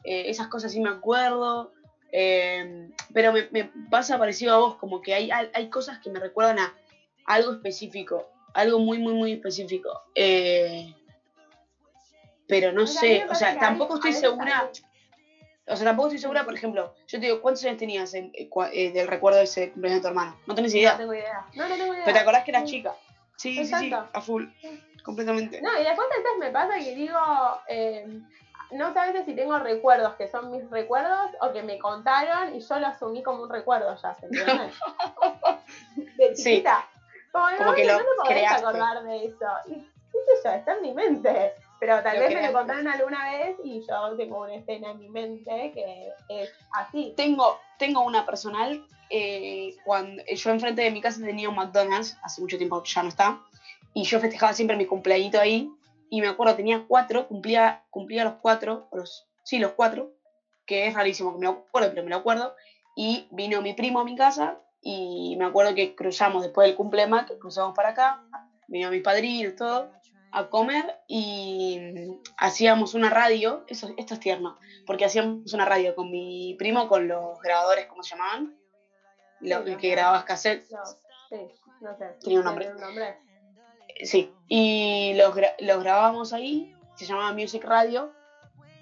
[0.03, 1.73] Eh, esas cosas sí me acuerdo.
[2.11, 6.09] eh, pero me, me pasa parecido a vos, como que hay, hay hay cosas que
[6.09, 6.73] me recuerdan a
[7.25, 10.01] algo específico, algo muy, muy, muy específico.
[10.15, 10.93] Eh,
[12.47, 14.69] pero no O sea, sé, o sea, tampoco estoy segura,
[15.67, 18.47] o sea, tampoco estoy segura, por ejemplo, yo te digo, ¿cuántos años tenías en- eh,
[18.71, 20.39] eh, del recuerdo de ese cumpleaños de tu hermano?
[20.45, 20.97] No tenés No idea.
[20.97, 21.45] tengo idea.
[21.55, 22.05] No, no tengo idea.
[22.05, 22.69] Pero te acordás que eras Sí.
[22.69, 22.95] chica.
[23.37, 24.45] Sí, sí, sí, a full,
[25.03, 25.61] completamente.
[25.61, 27.19] No, y después a veces me pasa que digo,
[27.67, 28.07] eh,
[28.71, 32.79] no veces si tengo recuerdos que son mis recuerdos o que me contaron y yo
[32.79, 34.71] lo asumí como un recuerdo ya, ¿se entiende?
[36.17, 36.63] De Sí.
[37.35, 38.65] Como, Como no, que no lo te podés creaste.
[38.65, 39.45] acordar de eso.
[39.67, 41.53] Y qué sé yo, está en mi mente.
[41.81, 42.53] Pero tal Lo vez me creaste.
[42.53, 47.13] lo contaron alguna vez y yo tengo una escena en mi mente que es así.
[47.17, 52.39] Tengo, tengo una personal, eh, cuando yo enfrente de mi casa tenía un McDonald's, hace
[52.41, 53.37] mucho tiempo ya no está,
[53.93, 55.69] y yo festejaba siempre mi cumpleañito ahí,
[56.09, 60.09] y me acuerdo, tenía cuatro, cumplía, cumplía los cuatro, los, sí, los cuatro,
[60.65, 62.55] que es rarísimo que me lo acuerdo, pero me lo acuerdo,
[62.95, 64.57] y vino mi primo a mi casa,
[64.87, 68.21] y me acuerdo que cruzamos después del cumpleaños, que cruzamos para acá,
[68.67, 69.89] vino mis padrinos, todo,
[70.31, 74.55] a comer, y mm, hacíamos una radio, eso, esto es tierno,
[74.85, 78.55] porque hacíamos una radio con mi primo, con los grabadores, ¿cómo se llamaban?
[79.39, 80.85] Lo, el que grababas cassette, No,
[81.29, 81.47] sí,
[81.81, 82.05] no sé.
[82.21, 82.67] Tenía un nombre.
[84.03, 88.11] Sí, y los, gra- los grabábamos ahí, se llamaba Music Radio,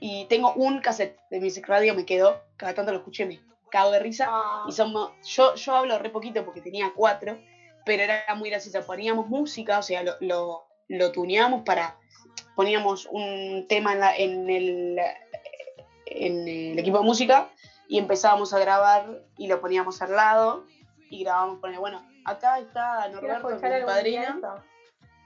[0.01, 3.39] y tengo un cassette de Music Radio, me quedó, cada tanto lo escuché, me
[3.73, 7.37] cago de risa, Ah, y somos, yo, yo hablo re poquito porque tenía cuatro,
[7.85, 11.97] pero era muy gracioso, poníamos música, o sea, lo, lo, lo tuneábamos para,
[12.55, 14.99] poníamos un tema en, la- en el,
[16.05, 17.49] en el equipo de música
[17.87, 20.65] y empezábamos a grabar y lo poníamos al lado
[21.09, 24.21] y grabábamos, ponía, bueno, acá está Norberto, que es mi padrino,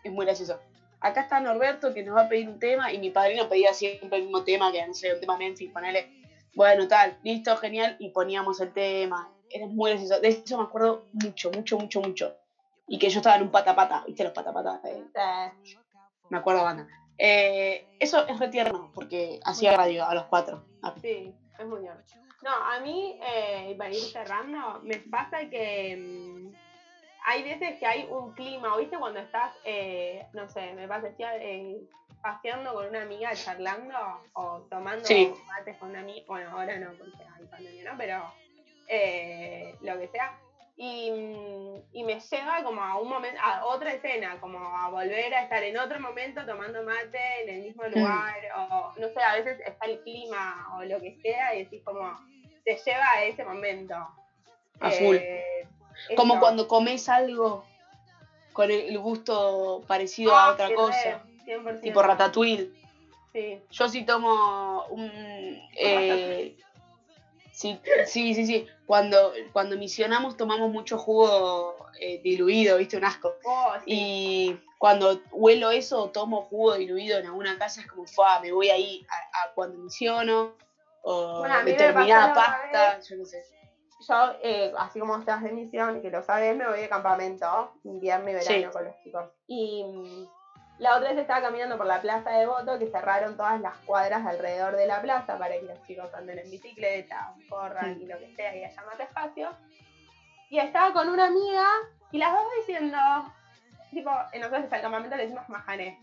[0.04, 0.60] es muy gracioso.
[1.00, 4.18] Acá está Norberto que nos va a pedir un tema y mi padrino pedía siempre
[4.18, 6.10] el mismo tema, que no sé, un tema Memphis, ponele,
[6.58, 9.30] bueno, tal, listo, genial, y poníamos el tema.
[9.48, 10.20] Era muy gracioso.
[10.20, 12.36] De eso me acuerdo mucho, mucho, mucho, mucho.
[12.88, 14.84] Y que yo estaba en un patapata, ¿viste los patapatas?
[14.86, 15.04] Eh,
[16.30, 16.88] me acuerdo, banda.
[17.16, 20.66] Eh, eso es re tierno, porque hacía radio a los cuatro.
[20.82, 21.94] Ah, Sí, es muy bien.
[22.42, 26.56] No, a mí, eh, para ir cerrando, me pasa que mm,
[27.30, 28.98] hay veces que hay un clima, ¿o ¿viste?
[28.98, 31.78] Cuando estás, eh, no sé, me pasa, estoy eh,
[32.22, 33.94] paseando con una amiga, charlando
[34.32, 35.30] o tomando Sí.
[35.46, 37.98] mates con una amiga, bueno, ahora no, porque hay pandemia, ¿no?
[37.98, 38.34] Pero
[38.88, 40.40] eh, lo que sea.
[40.78, 45.34] Y, mm, y me lleva como a un momento, a otra escena, como a volver
[45.34, 49.36] a estar en otro momento tomando mate en el mismo lugar, o no sé, a
[49.36, 52.10] veces está el clima o lo que sea, y decís como,
[52.64, 53.96] te lleva a ese momento.
[54.80, 54.94] A.
[54.94, 55.68] Eh,
[56.16, 57.66] Como cuando comes algo
[58.54, 61.22] con el gusto parecido a Ah, otra cosa.
[61.46, 61.82] 100%.
[61.82, 62.72] Tipo ratatouille.
[63.34, 63.62] Sí.
[63.70, 65.10] Yo sí tomo un...
[65.78, 66.56] eh,
[67.58, 68.68] Sí, sí, sí, sí.
[68.86, 72.98] Cuando, cuando misionamos tomamos mucho jugo eh, diluido, ¿viste?
[72.98, 73.34] Un asco.
[73.46, 73.84] Oh, sí.
[73.88, 78.52] Y cuando huelo eso o tomo jugo diluido en alguna casa es como, "Fua, me
[78.52, 79.16] voy ahí a,
[79.48, 80.56] a cuando misiono.
[81.02, 83.44] O Bueno, me pasta, yo no sé.
[84.00, 88.30] Yo, eh, así como estás de misión, que lo sabes, me voy de campamento, invierno
[88.30, 88.74] y verano Sí.
[88.74, 89.26] con los chicos.
[89.48, 90.28] Y mm,
[90.80, 94.26] la otra vez estaba caminando por la plaza de Voto, que cerraron todas las cuadras
[94.26, 98.36] alrededor de la plaza para que los chicos anden en bicicleta, corran y lo que
[98.36, 99.50] sea, y haya más espacio.
[100.50, 101.66] Y estaba con una amiga,
[102.12, 102.98] y las dos diciendo,
[103.90, 106.00] tipo, eh, nosotros al campamento le decimos majané.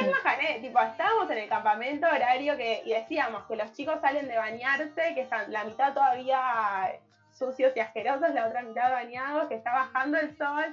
[0.00, 4.28] Es majané, tipo, estábamos en el campamento horario que, y decíamos que los chicos salen
[4.28, 6.98] de bañarse, que están la mitad todavía
[7.32, 10.64] sucios y asquerosos, la otra mitad bañados, que está bajando el sol,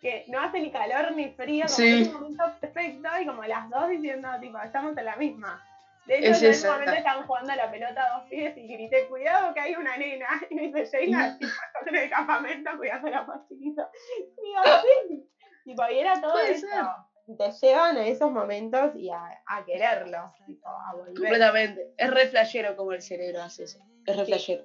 [0.00, 2.02] que no hace ni calor ni frío, como Sí.
[2.02, 5.62] es un momento perfecto, y como las dos diciendo, tipo, estamos en la misma.
[6.06, 9.06] De hecho, Es en ese momento estaban jugando a la pelota dos pibes y grité,
[9.08, 10.28] cuidado que hay una nena.
[10.50, 11.36] Y me dice, Sheila,
[11.86, 13.86] en el campamento cuidando a los más chiquitos.
[14.18, 15.28] Y digo, sí.
[15.64, 16.66] Tipo, y era todo eso.
[17.26, 21.14] Te llevan a esos momentos y a, a quererlos, tipo, a volver.
[21.14, 21.92] Completamente.
[21.96, 23.78] Es re flashero como el cerebro hace eso.
[24.06, 24.30] Es re Sí.
[24.32, 24.64] flashero.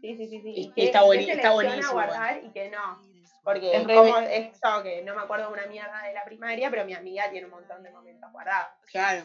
[0.00, 0.52] Sí, sí, sí, sí.
[0.56, 3.00] Y- que- está se está buenísimo, guardar y que no.
[3.44, 6.84] Porque Es como esto, que no me acuerdo de una mierda de la primaria, pero
[6.84, 8.68] mi amiga tiene un montón de momentos guardados.
[8.90, 9.24] Claro.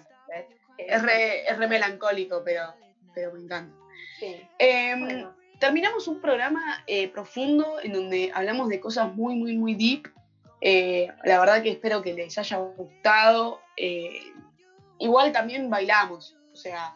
[0.77, 2.73] Es re, es re melancólico, pero,
[3.13, 3.75] pero me encanta.
[4.19, 4.47] Sí.
[4.59, 5.35] Em, Bueno.
[5.59, 10.07] terminamos un programa eh, profundo en donde hablamos de cosas muy, muy, muy deep.
[10.61, 13.61] Eh, la verdad que espero que les haya gustado.
[13.75, 14.33] Eh,
[14.99, 16.95] igual también bailamos, o sea,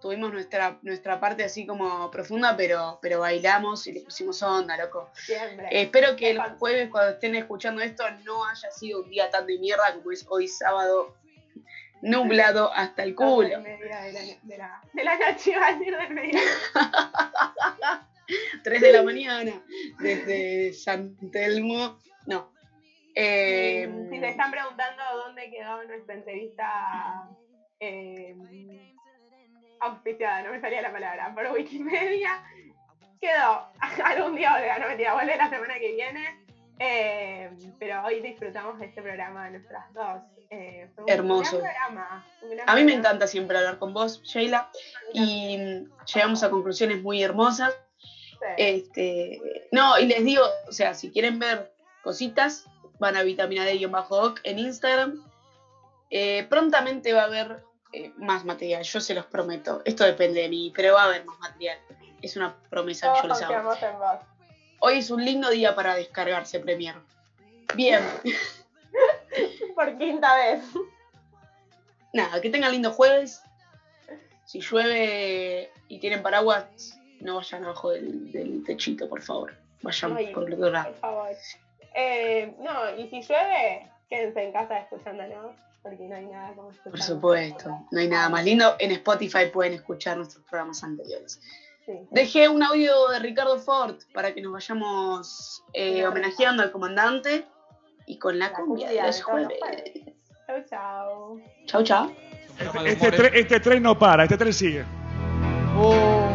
[0.00, 5.10] tuvimos nuestra, nuestra parte así como profunda, pero, pero bailamos y le pusimos onda, loco.
[5.14, 5.66] Siempre.
[5.70, 9.46] Eh, espero que el jueves cuando estén escuchando esto no haya sido un día tan
[9.46, 11.16] de mierda como es hoy sábado
[12.02, 13.60] nublado hasta el culo.
[13.60, 16.40] media de la, de la, de la noche, iba a decir del mediodía.
[18.62, 19.52] 3 de la mañana
[19.98, 21.98] desde San Telmo.
[22.26, 22.52] No.
[23.14, 27.28] Eh, si te están preguntando dónde quedó nuestra entrevista
[27.80, 28.36] eh,
[29.80, 32.42] auspiciada, no me salía la palabra, por Wikimedia,
[33.20, 33.68] quedó.
[34.04, 36.40] Algún día volverá, no mentira, vuelve la semana que viene.
[36.82, 40.22] Eh, pero hoy disfrutamos de este programa de nuestras dos.
[40.48, 41.58] Eh, fue un Hermoso.
[41.58, 43.08] gran programa, un gran a mí me programa.
[43.08, 44.70] encanta siempre hablar con vos, Sheila,
[45.12, 47.72] y llegamos a conclusiones muy hermosas.
[48.00, 48.46] Sí.
[48.56, 51.70] Este, no, y les digo, o sea, si quieren ver
[52.02, 52.66] cositas,
[53.00, 55.24] van a vitamina D-Oc en Instagram.
[56.10, 59.82] Eh, prontamente va a haber eh, más material, yo se los prometo.
[59.84, 61.78] Esto depende de mí, pero va a haber más material.
[62.22, 63.74] Es una promesa que yo les hago.
[64.80, 66.98] Hoy es un lindo día para descargarse Premiere.
[67.74, 68.02] Bien,
[69.74, 70.64] Por quinta vez.
[72.12, 73.42] nada, que tengan lindo jueves.
[74.44, 79.54] Si llueve y tienen paraguas, no vayan abajo del, del techito, por favor.
[79.82, 80.34] Vayan Ay.
[80.34, 80.90] por el otro lado.
[80.90, 81.36] Por favor.
[81.94, 86.90] Eh, no, y si llueve, quédense en casa escuchándonos, porque no hay nada como escuchar.
[86.92, 88.76] Por supuesto, no hay nada más lindo.
[88.78, 91.40] En Spotify pueden escuchar nuestros programas anteriores.
[91.86, 91.92] Sí.
[92.10, 97.46] Dejé un audio de Ricardo Ford para que nos vayamos eh, homenajeando al comandante
[98.06, 99.58] y con la, La cumbia cumbia de los jueves.
[100.46, 101.40] Chau, chau.
[101.66, 102.14] Chau, chau.
[102.84, 104.84] Este, tre- este tren no para, este tren sigue.
[105.76, 106.28] Oh.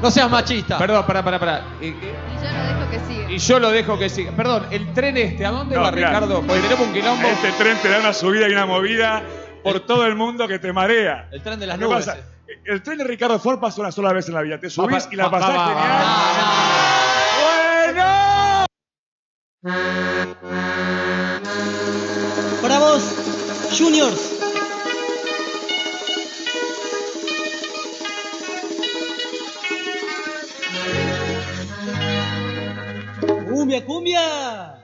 [0.00, 0.78] No seas machista.
[0.78, 1.58] Perdón, pará, pará, pará.
[1.80, 3.30] Eh, eh, Y yo lo dejo que siga.
[3.32, 4.32] Y yo lo dejo que siga.
[4.32, 6.08] Perdón, el tren este, ¿a dónde No, va mirá.
[6.08, 6.42] Ricardo?
[6.46, 7.28] Porque tenemos un quilombo.
[7.28, 9.22] Este tren te da una subida y una movida
[9.62, 11.28] por todo el mundo que te marea.
[11.32, 12.06] El tren de las ¿Qué nubes.
[12.06, 12.18] pasa?
[12.64, 14.58] El tren de Ricardo Ford pasa una sola vez en la vida.
[14.60, 15.68] Te subís Va, y la va, pasás va, va,
[17.86, 18.66] genial.
[19.62, 19.86] ¡Bueno!
[22.62, 23.02] Para vos,
[23.76, 24.35] Juniors.
[33.66, 34.75] Cumbia, cumbia.